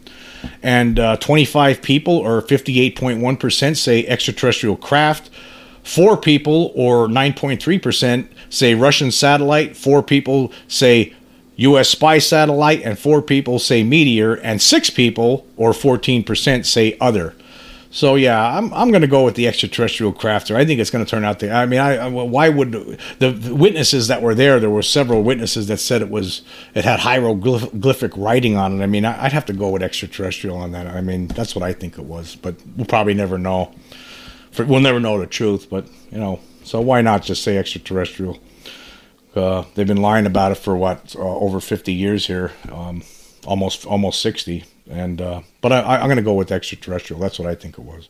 and 0.62 1.00
uh, 1.00 1.16
25 1.16 1.82
people, 1.82 2.18
or 2.18 2.40
58.1%, 2.40 3.76
say 3.76 4.06
extraterrestrial 4.06 4.76
craft. 4.76 5.28
Four 5.82 6.16
people, 6.16 6.72
or 6.74 7.08
9.3%, 7.08 8.28
say 8.48 8.74
Russian 8.74 9.10
satellite. 9.10 9.76
Four 9.76 10.02
people 10.02 10.52
say 10.68 11.14
U.S. 11.56 11.88
spy 11.88 12.18
satellite, 12.18 12.82
and 12.82 12.98
four 12.98 13.22
people 13.22 13.58
say 13.58 13.82
meteor, 13.82 14.34
and 14.34 14.60
six 14.60 14.90
people, 14.90 15.46
or 15.56 15.72
14%, 15.72 16.64
say 16.64 16.96
other. 17.00 17.34
So 17.92 18.14
yeah, 18.14 18.56
I'm 18.56 18.72
I'm 18.72 18.90
going 18.90 19.00
to 19.00 19.08
go 19.08 19.24
with 19.24 19.34
the 19.34 19.48
extraterrestrial 19.48 20.12
crafter. 20.12 20.54
I 20.54 20.64
think 20.64 20.78
it's 20.78 20.90
going 20.90 21.04
to 21.04 21.10
turn 21.10 21.24
out 21.24 21.40
the. 21.40 21.50
I 21.50 21.66
mean, 21.66 21.80
I, 21.80 22.06
why 22.06 22.48
would 22.48 22.70
the, 23.18 23.32
the, 23.32 23.52
witnesses 23.52 24.06
that 24.06 24.22
were 24.22 24.34
there? 24.34 24.60
There 24.60 24.70
were 24.70 24.82
several 24.82 25.24
witnesses 25.24 25.66
that 25.66 25.78
said 25.78 26.00
it 26.00 26.08
was 26.08 26.42
it 26.72 26.84
had 26.84 27.00
hieroglyphic 27.00 28.16
writing 28.16 28.56
on 28.56 28.80
it. 28.80 28.84
I 28.84 28.86
mean, 28.86 29.04
I'd 29.04 29.32
have 29.32 29.46
to 29.46 29.52
go 29.52 29.70
with 29.70 29.82
extraterrestrial 29.82 30.56
on 30.56 30.70
that. 30.70 30.86
I 30.86 31.00
mean, 31.00 31.26
that's 31.26 31.56
what 31.56 31.64
I 31.64 31.72
think 31.72 31.98
it 31.98 32.04
was, 32.04 32.36
but 32.36 32.54
we'll 32.76 32.86
probably 32.86 33.14
never 33.14 33.38
know 33.38 33.74
for, 34.52 34.64
we'll 34.64 34.80
never 34.80 35.00
know 35.00 35.18
the 35.18 35.26
truth, 35.26 35.68
but 35.70 35.86
you 36.10 36.18
know, 36.18 36.40
so 36.64 36.80
why 36.80 37.00
not 37.00 37.22
just 37.22 37.42
say 37.42 37.56
extraterrestrial? 37.56 38.38
Uh, 39.34 39.64
they've 39.74 39.86
been 39.86 40.02
lying 40.02 40.26
about 40.26 40.52
it 40.52 40.56
for 40.56 40.76
what 40.76 41.14
uh, 41.16 41.20
over 41.20 41.60
50 41.60 41.92
years 41.92 42.26
here, 42.26 42.52
um, 42.70 43.02
almost 43.46 43.86
almost 43.86 44.20
60. 44.22 44.64
And 44.88 45.20
uh, 45.20 45.42
but 45.60 45.72
I, 45.72 45.98
I'm 45.98 46.06
going 46.06 46.16
to 46.16 46.22
go 46.22 46.34
with 46.34 46.50
extraterrestrial. 46.50 47.20
That's 47.20 47.38
what 47.38 47.48
I 47.48 47.54
think 47.54 47.78
it 47.78 47.84
was. 47.84 48.08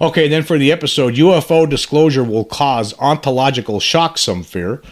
Okay, 0.00 0.28
then 0.28 0.42
for 0.42 0.58
the 0.58 0.70
episode, 0.70 1.14
UFO 1.14 1.68
disclosure 1.68 2.22
will 2.22 2.44
cause 2.44 2.94
ontological 2.98 3.80
shock. 3.80 4.18
Some 4.18 4.42
fear. 4.42 4.82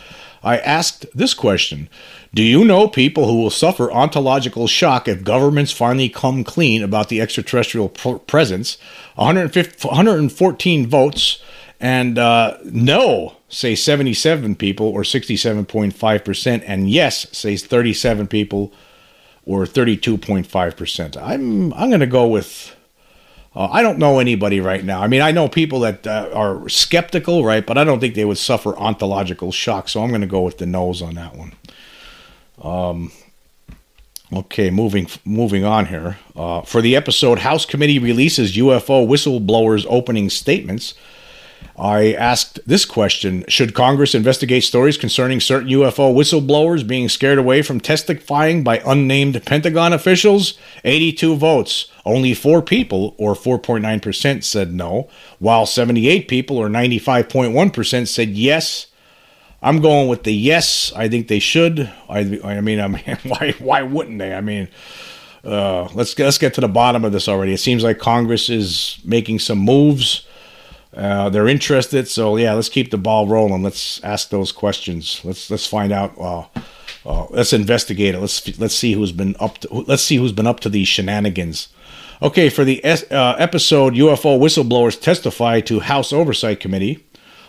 I 0.43 0.57
asked 0.59 1.05
this 1.15 1.35
question 1.35 1.91
Do 2.39 2.45
you 2.45 2.65
know 2.65 2.87
people 2.87 3.27
who 3.27 3.43
will 3.43 3.51
suffer 3.51 3.91
ontological 3.91 4.69
shock 4.69 5.09
if 5.09 5.25
governments 5.25 5.73
finally 5.73 6.09
come 6.09 6.45
clean 6.45 6.85
about 6.85 7.09
the 7.09 7.21
extraterrestrial 7.21 7.89
pr- 7.89 8.19
presence? 8.19 8.79
114 9.17 10.87
votes, 10.87 11.43
and 11.81 12.17
uh, 12.17 12.57
no 12.63 13.35
say 13.49 13.75
77 13.75 14.55
people, 14.55 14.87
or 14.87 15.03
67.5%, 15.03 16.63
and 16.65 16.89
yes 16.89 17.27
says 17.37 17.67
37 17.67 18.29
people, 18.29 18.73
or 19.45 19.65
32.5%. 19.65 21.17
I'm, 21.21 21.73
I'm 21.73 21.89
going 21.91 21.99
to 21.99 22.07
go 22.07 22.29
with. 22.29 22.77
Uh, 23.57 23.67
I 23.67 23.83
don't 23.83 23.99
know 23.99 24.21
anybody 24.21 24.61
right 24.61 24.85
now. 24.85 25.03
I 25.03 25.09
mean, 25.09 25.23
I 25.23 25.33
know 25.33 25.49
people 25.49 25.81
that 25.81 26.07
uh, 26.07 26.31
are 26.33 26.69
skeptical, 26.69 27.45
right? 27.45 27.67
But 27.67 27.79
I 27.79 27.83
don't 27.83 27.99
think 27.99 28.15
they 28.15 28.25
would 28.25 28.39
suffer 28.39 28.79
ontological 28.79 29.51
shock. 29.51 29.89
So 29.89 30.05
I'm 30.05 30.11
going 30.11 30.21
to 30.21 30.29
go 30.29 30.43
with 30.43 30.59
the 30.59 30.67
nose 30.67 31.03
on 31.03 31.17
that 31.17 31.35
one. 31.35 31.55
Um, 32.63 33.13
okay, 34.33 34.71
moving 34.71 35.09
moving 35.25 35.65
on 35.65 35.87
here. 35.87 36.19
Uh, 36.35 36.63
for 36.63 36.81
the 36.81 36.97
episode, 36.97 37.41
House 37.41 37.65
Committee 37.65 37.99
releases 37.99 38.57
UFO 38.57 39.07
whistleblowers 39.07 39.87
opening 39.89 40.31
statements. 40.31 40.95
I 41.79 42.13
asked 42.15 42.59
this 42.67 42.85
question 42.85 43.45
Should 43.49 43.75
Congress 43.75 44.15
investigate 44.15 44.65
stories 44.65 44.97
concerning 44.97 45.41
certain 45.41 45.69
UFO 45.69 46.13
whistleblowers 46.13 46.87
being 46.87 47.09
scared 47.09 47.39
away 47.39 47.63
from 47.63 47.81
testifying 47.81 48.65
by 48.65 48.83
unnamed 48.85 49.45
Pentagon 49.45 49.93
officials? 49.93 50.59
82 50.85 51.37
votes. 51.37 51.87
Only 52.05 52.35
four 52.35 52.63
people, 52.63 53.15
or 53.19 53.35
4.9%, 53.35 54.43
said 54.43 54.75
no, 54.75 55.09
while 55.39 55.67
78 55.67 56.27
people, 56.27 56.57
or 56.57 56.69
95.1%, 56.69 58.09
said 58.09 58.31
yes. 58.31 58.87
I'm 59.63 59.81
going 59.81 60.09
with 60.09 60.23
the 60.23 60.33
yes. 60.33 60.93
I 60.95 61.09
think 61.09 61.29
they 61.29 61.41
should. 61.41 61.91
I, 62.09 62.41
I 62.45 62.61
mean, 62.61 62.81
I 62.81 62.89
mean, 62.89 63.19
why, 63.25 63.55
why 63.59 63.83
wouldn't 63.83 64.19
they? 64.19 64.35
I 64.35 64.41
mean, 64.41 64.69
uh, 65.45 65.89
let's 65.95 66.19
let's 66.19 66.39
get 66.39 66.55
to 66.55 66.61
the 66.61 66.69
bottom 66.69 67.05
of 67.05 67.13
this 67.13 67.29
already. 67.29 67.53
It 67.53 67.59
seems 67.59 67.83
like 67.83 67.99
Congress 67.99 68.49
is 68.49 68.99
making 69.05 69.39
some 69.41 69.59
moves 69.59 70.27
uh, 70.99 71.29
they're 71.29 71.49
interested, 71.49 72.09
so 72.09 72.37
yeah, 72.37 72.55
let's 72.55 72.69
keep 72.69 72.91
the 72.91 72.99
ball 72.99 73.29
rolling. 73.29 73.63
Let's 73.63 74.03
ask 74.03 74.31
those 74.31 74.53
questions. 74.53 75.21
Let's 75.25 75.51
let's 75.51 75.67
find 75.67 75.93
out. 75.93 76.19
Uh, 76.19 76.45
uh, 77.07 77.27
let's 77.31 77.53
investigate 77.53 78.15
it. 78.15 78.21
Let's 78.21 78.59
let's 78.59 78.75
see 78.75 78.95
who's 78.95 79.13
been 79.13 79.37
up. 79.39 79.59
To, 79.59 79.69
let's 79.73 80.03
see 80.03 80.17
who's 80.17 80.33
been 80.33 80.47
up 80.47 80.61
to 80.61 80.69
these 80.69 80.89
shenanigans. 80.89 81.69
Okay, 82.21 82.49
for 82.49 82.65
the 82.65 82.83
uh, 82.85 83.37
episode 83.39 83.95
UFO 83.95 84.41
whistleblowers 84.41 85.01
testify 85.01 85.61
to 85.61 85.81
House 85.81 86.13
Oversight 86.13 86.59
Committee. 86.59 87.07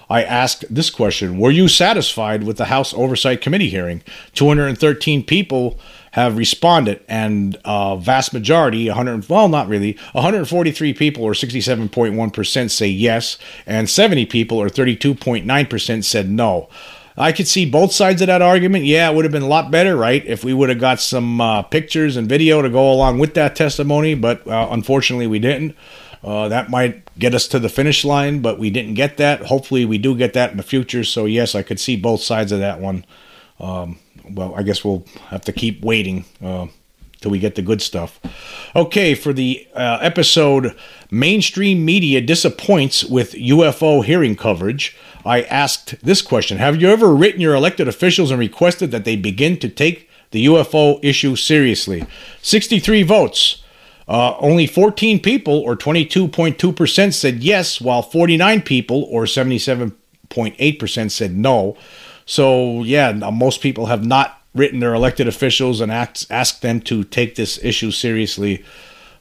I 0.09 0.23
asked 0.23 0.65
this 0.73 0.89
question 0.89 1.37
Were 1.37 1.51
you 1.51 1.67
satisfied 1.67 2.43
with 2.43 2.57
the 2.57 2.65
House 2.65 2.93
Oversight 2.93 3.41
Committee 3.41 3.69
hearing? 3.69 4.01
213 4.33 5.23
people 5.23 5.79
have 6.13 6.37
responded, 6.37 7.01
and 7.07 7.57
a 7.63 7.95
vast 7.99 8.33
majority, 8.33 8.87
100, 8.87 9.29
well, 9.29 9.47
not 9.47 9.67
really, 9.67 9.97
143 10.13 10.93
people, 10.93 11.23
or 11.23 11.33
67.1%, 11.33 12.71
say 12.71 12.87
yes, 12.87 13.37
and 13.67 13.87
70 13.87 14.25
people, 14.25 14.57
or 14.57 14.69
32.9%, 14.69 16.03
said 16.03 16.29
no. 16.29 16.67
I 17.15 17.31
could 17.31 17.47
see 17.47 17.69
both 17.69 17.91
sides 17.91 18.21
of 18.21 18.27
that 18.27 18.41
argument. 18.41 18.85
Yeah, 18.85 19.11
it 19.11 19.15
would 19.15 19.25
have 19.25 19.31
been 19.31 19.43
a 19.43 19.47
lot 19.47 19.69
better, 19.69 19.95
right, 19.95 20.25
if 20.25 20.43
we 20.43 20.53
would 20.53 20.69
have 20.69 20.79
got 20.79 20.99
some 20.99 21.39
uh, 21.39 21.61
pictures 21.63 22.17
and 22.17 22.27
video 22.27 22.61
to 22.61 22.69
go 22.69 22.91
along 22.91 23.19
with 23.19 23.35
that 23.35 23.55
testimony, 23.55 24.15
but 24.15 24.47
uh, 24.47 24.69
unfortunately 24.71 25.27
we 25.27 25.37
didn't. 25.37 25.75
Uh, 26.23 26.47
that 26.47 26.69
might 26.69 27.08
get 27.19 27.35
us 27.35 27.47
to 27.49 27.59
the 27.59 27.69
finish 27.69 28.03
line, 28.05 28.41
but 28.41 28.57
we 28.57 28.69
didn't 28.69 28.93
get 28.95 29.17
that. 29.17 29.43
Hopefully, 29.43 29.85
we 29.85 29.97
do 29.97 30.15
get 30.15 30.33
that 30.33 30.51
in 30.51 30.57
the 30.57 30.63
future. 30.63 31.03
So, 31.03 31.25
yes, 31.25 31.53
I 31.53 31.61
could 31.61 31.79
see 31.79 31.95
both 31.95 32.21
sides 32.21 32.51
of 32.51 32.59
that 32.59 32.79
one. 32.79 33.05
Um, 33.59 33.99
well, 34.29 34.53
I 34.55 34.63
guess 34.63 34.83
we'll 34.83 35.05
have 35.27 35.41
to 35.41 35.51
keep 35.51 35.83
waiting 35.83 36.25
uh, 36.41 36.67
till 37.19 37.31
we 37.31 37.39
get 37.39 37.55
the 37.55 37.61
good 37.61 37.81
stuff. 37.81 38.19
Okay, 38.75 39.13
for 39.15 39.33
the 39.33 39.67
uh, 39.73 39.99
episode, 40.01 40.75
mainstream 41.11 41.83
media 41.83 42.21
disappoints 42.21 43.03
with 43.03 43.33
UFO 43.33 44.03
hearing 44.03 44.35
coverage. 44.35 44.95
I 45.25 45.41
asked 45.43 45.95
this 46.03 46.21
question 46.21 46.57
Have 46.57 46.81
you 46.81 46.89
ever 46.89 47.13
written 47.13 47.41
your 47.41 47.55
elected 47.55 47.87
officials 47.87 48.31
and 48.31 48.39
requested 48.39 48.91
that 48.91 49.05
they 49.05 49.15
begin 49.15 49.57
to 49.59 49.69
take 49.69 50.09
the 50.31 50.45
UFO 50.45 50.99
issue 51.03 51.35
seriously? 51.35 52.05
63 52.41 53.03
votes. 53.03 53.58
Uh, 54.09 54.35
only 54.39 54.65
14 54.65 55.19
people, 55.19 55.59
or 55.59 55.75
22.2%, 55.75 57.13
said 57.13 57.43
yes, 57.43 57.79
while 57.79 58.01
49 58.01 58.63
people, 58.63 59.03
or 59.03 59.25
77.8%, 59.25 61.11
said 61.11 61.37
no. 61.37 61.77
So, 62.25 62.81
yeah, 62.81 63.11
most 63.11 63.61
people 63.61 63.85
have 63.85 64.03
not 64.03 64.41
written 64.55 64.79
their 64.79 64.95
elected 64.95 65.27
officials 65.27 65.79
and 65.79 65.91
asked, 65.91 66.25
asked 66.31 66.63
them 66.63 66.81
to 66.81 67.03
take 67.03 67.35
this 67.35 67.63
issue 67.63 67.91
seriously. 67.91 68.65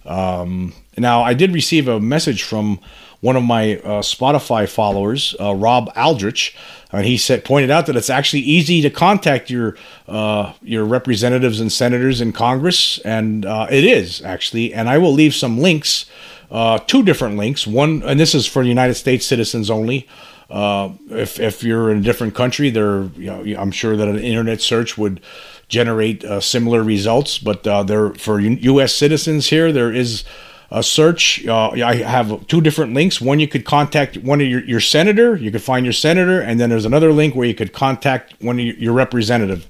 Um, 0.07 0.73
now, 0.97 1.23
I 1.23 1.35
did 1.35 1.53
receive 1.53 1.87
a 1.87 2.01
message 2.01 2.43
from 2.43 2.81
one 3.21 3.37
of 3.37 3.43
my 3.43 3.77
uh, 3.79 4.01
Spotify 4.01 4.69
followers, 4.69 5.35
uh, 5.41 5.55
Rob 5.55 5.91
Aldrich, 5.97 6.57
and 6.93 7.05
he 7.05 7.17
said 7.17 7.45
pointed 7.45 7.71
out 7.71 7.87
that 7.87 7.97
it's 7.97 8.11
actually 8.11 8.43
easy 8.43 8.81
to 8.83 8.91
contact 8.91 9.51
your 9.51 9.77
uh, 10.07 10.53
your 10.63 10.85
representatives 10.85 11.61
and 11.61 11.73
senators 11.73 12.21
in 12.21 12.33
Congress, 12.33 12.99
and 13.01 13.45
uh, 13.45 13.67
it 13.71 13.85
is 13.85 14.23
actually. 14.23 14.73
And 14.73 14.89
I 14.89 14.99
will 14.99 15.13
leave 15.13 15.35
some 15.35 15.59
links, 15.59 16.07
uh, 16.51 16.79
two 16.79 17.03
different 17.03 17.37
links. 17.37 17.67
One, 17.67 18.03
and 18.05 18.21
this 18.21 18.35
is 18.35 18.47
for 18.47 18.63
United 18.63 18.95
States 18.95 19.27
citizens 19.27 19.69
only. 19.69 20.09
Uh, 20.49 20.93
if 21.11 21.41
if 21.41 21.63
you're 21.63 21.91
in 21.91 21.99
a 21.99 22.03
different 22.03 22.35
country, 22.35 22.71
there, 22.71 23.03
you 23.17 23.27
know, 23.27 23.61
I'm 23.61 23.73
sure 23.73 23.97
that 23.97 24.09
an 24.09 24.19
internet 24.19 24.61
search 24.61 24.97
would 24.97 25.21
generate 25.69 26.25
similar 26.41 26.83
results. 26.83 27.37
But 27.37 27.65
there, 27.65 28.15
for 28.15 28.41
U.S. 28.41 28.95
citizens 28.95 29.49
here, 29.49 29.73
there 29.73 29.93
is 29.93 30.25
a 30.71 30.83
search. 30.83 31.47
Uh, 31.47 31.71
I 31.71 31.97
have 31.97 32.47
two 32.47 32.61
different 32.61 32.93
links. 32.95 33.21
One 33.21 33.41
you 33.41 33.49
could 33.49 33.65
contact 33.65 34.19
one 34.19 34.41
of 34.41 34.47
your, 34.47 34.63
your 34.65 34.81
senator. 34.81 35.37
You 35.37 35.51
could 35.51 35.63
find 35.63 35.87
your 35.87 35.93
senator, 35.93 36.41
and 36.41 36.61
then 36.61 36.71
there's 36.71 36.85
another 36.85 37.13
link 37.13 37.35
where 37.35 37.47
you 37.47 37.55
could 37.55 37.73
contact 37.73 38.35
one 38.41 38.59
of 38.59 38.65
your, 38.65 38.93
representative. 38.93 39.69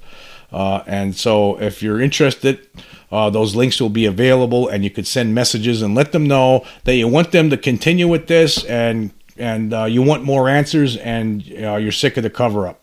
Uh, 0.51 0.83
and 0.87 1.15
so, 1.15 1.61
if 1.61 1.83
you're 1.83 2.01
interested, 2.01 2.67
uh, 3.13 3.31
those 3.31 3.55
links 3.55 3.81
will 3.81 3.91
be 3.91 4.07
available, 4.07 4.67
and 4.69 4.83
you 4.83 4.91
could 4.91 5.07
send 5.07 5.35
messages 5.35 5.83
and 5.83 5.95
let 5.95 6.13
them 6.13 6.27
know 6.27 6.65
that 6.85 6.95
you 6.95 7.07
want 7.07 7.33
them 7.33 7.51
to 7.51 7.57
continue 7.57 8.09
with 8.09 8.27
this, 8.27 8.65
and 8.65 9.13
and 9.37 9.73
uh, 9.73 9.85
you 9.85 10.03
want 10.03 10.25
more 10.25 10.49
answers, 10.49 10.97
and 10.97 11.43
uh, 11.63 11.77
you're 11.77 11.93
sick 11.93 12.17
of 12.17 12.23
the 12.23 12.31
cover 12.31 12.67
up. 12.67 12.81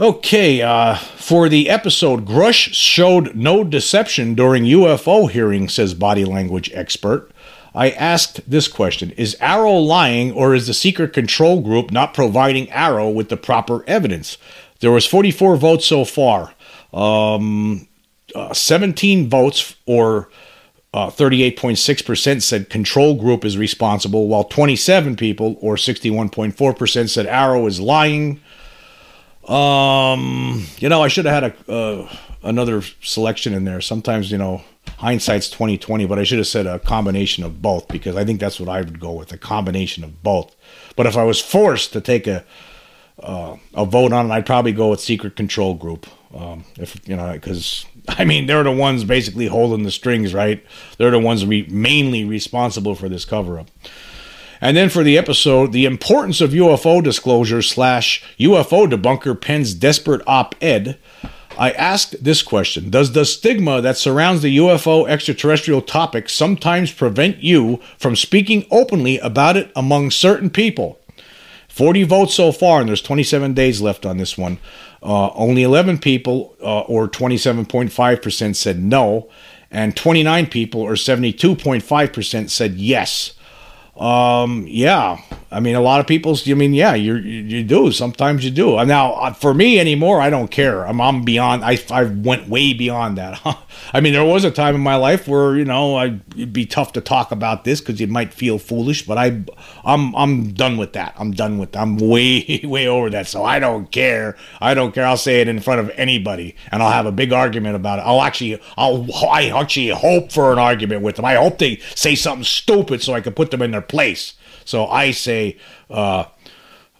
Okay, 0.00 0.62
uh, 0.62 0.94
for 0.94 1.48
the 1.48 1.68
episode, 1.68 2.24
Grusch 2.24 2.72
showed 2.72 3.34
no 3.34 3.64
deception 3.64 4.34
during 4.34 4.62
UFO 4.62 5.28
hearing, 5.28 5.68
says 5.68 5.92
body 5.92 6.24
language 6.24 6.70
expert. 6.72 7.32
I 7.74 7.90
asked 7.90 8.48
this 8.48 8.68
question 8.68 9.10
Is 9.12 9.36
AARO 9.40 9.84
lying, 9.84 10.30
or 10.30 10.54
is 10.54 10.68
the 10.68 10.74
secret 10.74 11.12
control 11.12 11.60
group 11.60 11.90
not 11.90 12.14
providing 12.14 12.68
AARO 12.68 13.12
with 13.12 13.28
the 13.28 13.36
proper 13.36 13.82
evidence? 13.88 14.38
There 14.78 14.92
was 14.92 15.04
44 15.04 15.56
votes 15.56 15.86
so 15.86 16.04
far. 16.04 16.54
Um, 16.92 17.88
uh, 18.36 18.54
17 18.54 19.28
votes, 19.28 19.74
or 19.84 20.30
uh, 20.94 21.08
38.6% 21.08 22.40
said 22.42 22.70
control 22.70 23.16
group 23.16 23.44
is 23.44 23.58
responsible, 23.58 24.28
while 24.28 24.44
27 24.44 25.16
people, 25.16 25.56
or 25.60 25.74
61.4%, 25.74 27.08
said 27.08 27.26
AARO 27.26 27.66
is 27.66 27.80
lying. 27.80 28.40
Um, 29.48 30.66
you 30.78 30.88
know, 30.88 31.02
I 31.02 31.08
should 31.08 31.24
have 31.24 31.42
had 31.42 31.54
a 31.68 31.72
uh, 31.72 32.16
another 32.42 32.82
selection 33.02 33.54
in 33.54 33.64
there. 33.64 33.80
Sometimes, 33.80 34.30
you 34.30 34.38
know, 34.38 34.62
hindsight's 34.98 35.48
twenty 35.48 35.78
twenty, 35.78 36.06
but 36.06 36.18
I 36.18 36.24
should 36.24 36.38
have 36.38 36.46
said 36.46 36.66
a 36.66 36.78
combination 36.78 37.44
of 37.44 37.62
both 37.62 37.88
because 37.88 38.16
I 38.16 38.24
think 38.24 38.40
that's 38.40 38.60
what 38.60 38.68
I 38.68 38.80
would 38.80 39.00
go 39.00 39.12
with 39.12 39.32
a 39.32 39.38
combination 39.38 40.04
of 40.04 40.22
both. 40.22 40.54
But 40.96 41.06
if 41.06 41.16
I 41.16 41.24
was 41.24 41.40
forced 41.40 41.92
to 41.94 42.00
take 42.00 42.26
a 42.26 42.44
uh, 43.22 43.56
a 43.74 43.84
vote 43.84 44.12
on 44.12 44.30
it, 44.30 44.34
I'd 44.34 44.46
probably 44.46 44.72
go 44.72 44.90
with 44.90 45.00
Secret 45.00 45.34
Control 45.34 45.74
Group. 45.74 46.06
Um, 46.34 46.64
if 46.76 47.00
you 47.08 47.16
know, 47.16 47.32
because 47.32 47.86
I 48.08 48.24
mean, 48.24 48.46
they're 48.46 48.64
the 48.64 48.70
ones 48.70 49.04
basically 49.04 49.46
holding 49.46 49.84
the 49.84 49.90
strings, 49.90 50.34
right? 50.34 50.64
They're 50.98 51.10
the 51.10 51.18
ones 51.18 51.46
re- 51.46 51.66
mainly 51.70 52.24
responsible 52.24 52.94
for 52.94 53.08
this 53.08 53.24
cover 53.24 53.58
up. 53.58 53.70
And 54.60 54.76
then 54.76 54.88
for 54.88 55.02
the 55.02 55.16
episode, 55.16 55.72
the 55.72 55.84
importance 55.84 56.40
of 56.40 56.50
UFO 56.50 57.02
disclosure 57.02 57.62
slash 57.62 58.24
UFO 58.38 58.90
debunker 58.90 59.40
pens 59.40 59.74
desperate 59.74 60.22
op 60.26 60.54
ed. 60.60 60.98
I 61.58 61.72
asked 61.72 62.22
this 62.22 62.42
question 62.42 62.90
Does 62.90 63.12
the 63.12 63.24
stigma 63.24 63.80
that 63.80 63.96
surrounds 63.96 64.42
the 64.42 64.56
UFO 64.58 65.08
extraterrestrial 65.08 65.82
topic 65.82 66.28
sometimes 66.28 66.92
prevent 66.92 67.42
you 67.42 67.80
from 67.98 68.16
speaking 68.16 68.64
openly 68.70 69.18
about 69.18 69.56
it 69.56 69.72
among 69.74 70.10
certain 70.10 70.50
people? 70.50 70.98
40 71.68 72.02
votes 72.04 72.34
so 72.34 72.50
far, 72.50 72.80
and 72.80 72.88
there's 72.88 73.02
27 73.02 73.54
days 73.54 73.80
left 73.80 74.04
on 74.04 74.16
this 74.16 74.36
one. 74.36 74.58
Uh, 75.00 75.30
only 75.34 75.62
11 75.62 75.98
people, 75.98 76.56
uh, 76.60 76.80
or 76.80 77.08
27.5%, 77.08 78.56
said 78.56 78.82
no, 78.82 79.28
and 79.70 79.96
29 79.96 80.46
people, 80.46 80.80
or 80.80 80.94
72.5%, 80.94 82.50
said 82.50 82.74
yes. 82.74 83.34
Um, 83.98 84.64
yeah, 84.68 85.20
I 85.50 85.60
mean, 85.60 85.76
a 85.76 85.80
lot 85.80 86.00
of 86.00 86.06
people. 86.06 86.36
I 86.46 86.54
mean, 86.54 86.74
yeah, 86.74 86.94
you 86.94 87.16
you 87.16 87.64
do. 87.64 87.90
Sometimes 87.90 88.44
you 88.44 88.50
do. 88.50 88.84
Now, 88.84 89.14
uh, 89.14 89.32
for 89.32 89.54
me 89.54 89.80
anymore, 89.80 90.20
I 90.20 90.28
don't 90.28 90.50
care. 90.50 90.86
I'm, 90.86 91.00
I'm 91.00 91.24
beyond. 91.24 91.64
I 91.64 91.78
I 91.90 92.04
went 92.04 92.48
way 92.48 92.74
beyond 92.74 93.16
that. 93.16 93.40
I 93.94 94.00
mean, 94.00 94.12
there 94.12 94.24
was 94.24 94.44
a 94.44 94.50
time 94.50 94.74
in 94.74 94.82
my 94.82 94.96
life 94.96 95.26
where 95.26 95.56
you 95.56 95.64
know 95.64 95.96
I'd, 95.96 96.20
it'd 96.34 96.52
be 96.52 96.66
tough 96.66 96.92
to 96.92 97.00
talk 97.00 97.32
about 97.32 97.64
this 97.64 97.80
because 97.80 97.98
you 97.98 98.06
might 98.08 98.34
feel 98.34 98.58
foolish. 98.58 99.06
But 99.06 99.16
I, 99.16 99.42
I'm 99.84 100.14
I'm 100.14 100.52
done 100.52 100.76
with 100.76 100.92
that. 100.92 101.14
I'm 101.16 101.30
done 101.30 101.56
with. 101.56 101.74
I'm 101.74 101.96
way 101.96 102.60
way 102.64 102.86
over 102.86 103.08
that. 103.08 103.26
So 103.26 103.42
I 103.42 103.58
don't 103.58 103.90
care. 103.90 104.36
I 104.60 104.74
don't 104.74 104.94
care. 104.94 105.06
I'll 105.06 105.16
say 105.16 105.40
it 105.40 105.48
in 105.48 105.60
front 105.60 105.80
of 105.80 105.90
anybody, 105.96 106.56
and 106.70 106.82
I'll 106.82 106.92
have 106.92 107.06
a 107.06 107.12
big 107.12 107.32
argument 107.32 107.74
about 107.74 108.00
it. 108.00 108.02
I'll 108.02 108.20
actually 108.20 108.60
I'll 108.76 109.06
I 109.26 109.48
actually 109.48 109.88
hope 109.88 110.30
for 110.30 110.52
an 110.52 110.58
argument 110.58 111.00
with 111.00 111.16
them. 111.16 111.24
I 111.24 111.36
hope 111.36 111.56
they 111.56 111.76
say 111.94 112.14
something 112.14 112.44
stupid 112.44 113.02
so 113.02 113.14
I 113.14 113.22
can 113.22 113.32
put 113.32 113.50
them 113.50 113.62
in 113.62 113.70
their 113.70 113.80
place. 113.88 114.34
So 114.64 114.86
I 114.86 115.10
say 115.12 115.56
uh, 115.90 116.24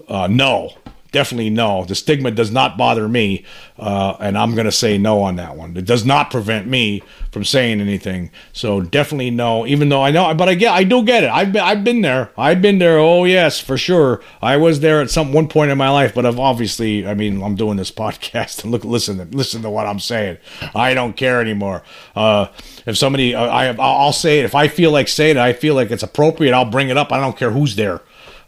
uh, 0.09 0.27
no 0.29 0.73
definitely 1.13 1.51
no. 1.51 1.85
The 1.85 1.95
stigma 1.95 2.31
does 2.31 2.51
not 2.51 2.77
bother 2.77 3.09
me, 3.09 3.45
uh, 3.79 4.17
and 4.21 4.37
I'm 4.37 4.55
going 4.55 4.67
to 4.67 4.73
say 4.73 4.99
no 4.99 5.23
on 5.23 5.37
that 5.37 5.57
one. 5.57 5.77
It 5.77 5.85
does 5.85 6.05
not 6.05 6.31
prevent 6.31 6.67
me 6.67 7.03
from 7.31 7.45
saying 7.45 7.81
anything. 7.81 8.31
So 8.53 8.81
definitely 8.81 9.31
no. 9.31 9.67
Even 9.67 9.89
though 9.89 10.03
I 10.03 10.11
know, 10.11 10.33
but 10.35 10.49
I 10.49 10.55
get, 10.55 10.73
I 10.73 10.85
do 10.85 11.03
get 11.05 11.25
it. 11.25 11.31
I've 11.31 11.53
been, 11.53 11.63
I've 11.63 11.85
been 11.85 12.03
there. 12.03 12.31
I've 12.37 12.61
been 12.63 12.79
there. 12.79 12.99
Oh 12.99 13.25
yes, 13.25 13.61
for 13.61 13.79
sure. 13.79 14.23
I 14.43 14.57
was 14.57 14.81
there 14.81 15.01
at 15.01 15.11
some 15.11 15.33
one 15.33 15.49
point 15.49 15.71
in 15.71 15.79
my 15.79 15.91
life, 15.91 16.15
but 16.15 16.27
I've 16.27 16.39
obviously, 16.39 17.07
I 17.07 17.15
mean, 17.15 17.43
I'm 17.43 17.57
doing 17.57 17.77
this 17.77 17.91
podcast 17.99 18.63
and 18.63 18.73
look, 18.73 18.85
listen, 18.85 19.31
listen 19.31 19.63
to 19.63 19.71
what 19.71 19.87
I'm 19.87 20.01
saying. 20.01 20.39
I 20.75 20.95
don't 20.95 21.17
care 21.17 21.41
anymore. 21.41 21.83
Uh, 22.15 22.49
if 22.87 22.97
somebody, 22.97 23.35
uh, 23.35 23.47
I, 23.47 23.75
I'll 23.77 24.13
say 24.13 24.41
it. 24.41 24.45
If 24.45 24.55
I 24.55 24.69
feel 24.69 24.91
like 24.91 25.09
saying 25.09 25.37
it, 25.37 25.41
I 25.41 25.53
feel 25.53 25.75
like 25.75 25.91
it's 25.91 26.03
appropriate. 26.03 26.55
I'll 26.55 26.71
bring 26.71 26.89
it 26.89 26.97
up. 26.97 27.13
I 27.13 27.21
don't 27.21 27.37
care 27.37 27.51
who's 27.51 27.77
there 27.77 28.03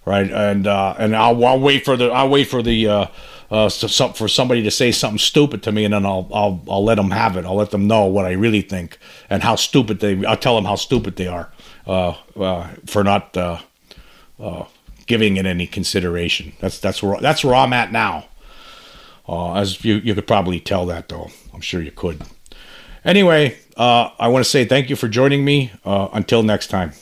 right? 0.05 0.31
And 0.31 0.67
uh, 0.67 0.95
and 0.99 1.15
I'll, 1.15 1.45
I'll 1.45 1.61
wait 1.61 1.85
for 1.85 1.97
the 1.97 2.11
I'll 2.11 2.29
wait 2.29 2.49
for 2.49 2.63
the 2.63 2.89
uh, 2.89 3.07
uh, 3.51 3.69
for 3.69 4.29
somebody 4.29 4.63
to 4.63 4.71
say 4.71 4.93
something 4.93 5.19
stupid 5.19 5.63
to 5.65 5.73
me, 5.73 5.85
and 5.85 5.95
then 5.95 6.07
I'll 6.07 6.29
I'll 6.33 6.63
I'll 6.69 6.85
let 6.85 6.97
them 6.97 7.11
have 7.11 7.37
it. 7.37 7.45
I'll 7.45 7.57
let 7.57 7.71
them 7.71 7.87
know 7.87 8.07
what 8.07 8.25
I 8.25 8.33
really 8.33 8.63
think 8.63 8.99
and 9.29 9.43
how 9.43 9.57
stupid 9.57 10.01
they. 10.01 10.25
I'll 10.25 10.37
tell 10.37 10.55
them 10.55 10.65
how 10.65 10.77
stupid 10.77 11.17
they 11.17 11.27
are 11.27 11.51
uh, 11.87 12.15
uh, 12.37 12.69
for 12.87 13.05
not 13.05 13.37
uh, 13.37 13.59
giving 15.07 15.37
it 15.37 15.47
any 15.47 15.67
consideration. 15.67 16.53
That's 16.61 16.79
that's 16.79 17.03
where 17.03 17.21
that's 17.21 17.45
where 17.45 17.55
I'm 17.55 17.73
at 17.73 17.93
now. 17.93 18.27
As 19.29 19.85
you 19.85 19.97
you 19.97 20.15
could 20.15 20.27
probably 20.27 20.59
tell 20.59 20.87
that 20.87 21.09
though, 21.09 21.31
I'm 21.55 21.61
sure 21.61 21.81
you 21.81 21.93
could. 21.93 22.23
Anyway, 23.05 23.57
I 23.77 24.29
want 24.29 24.45
to 24.45 24.51
say 24.51 24.65
thank 24.65 24.91
you 24.91 24.97
for 24.97 25.09
joining 25.09 25.45
me. 25.45 25.73
Until 25.85 26.43
next 26.43 26.67
time. 26.67 26.93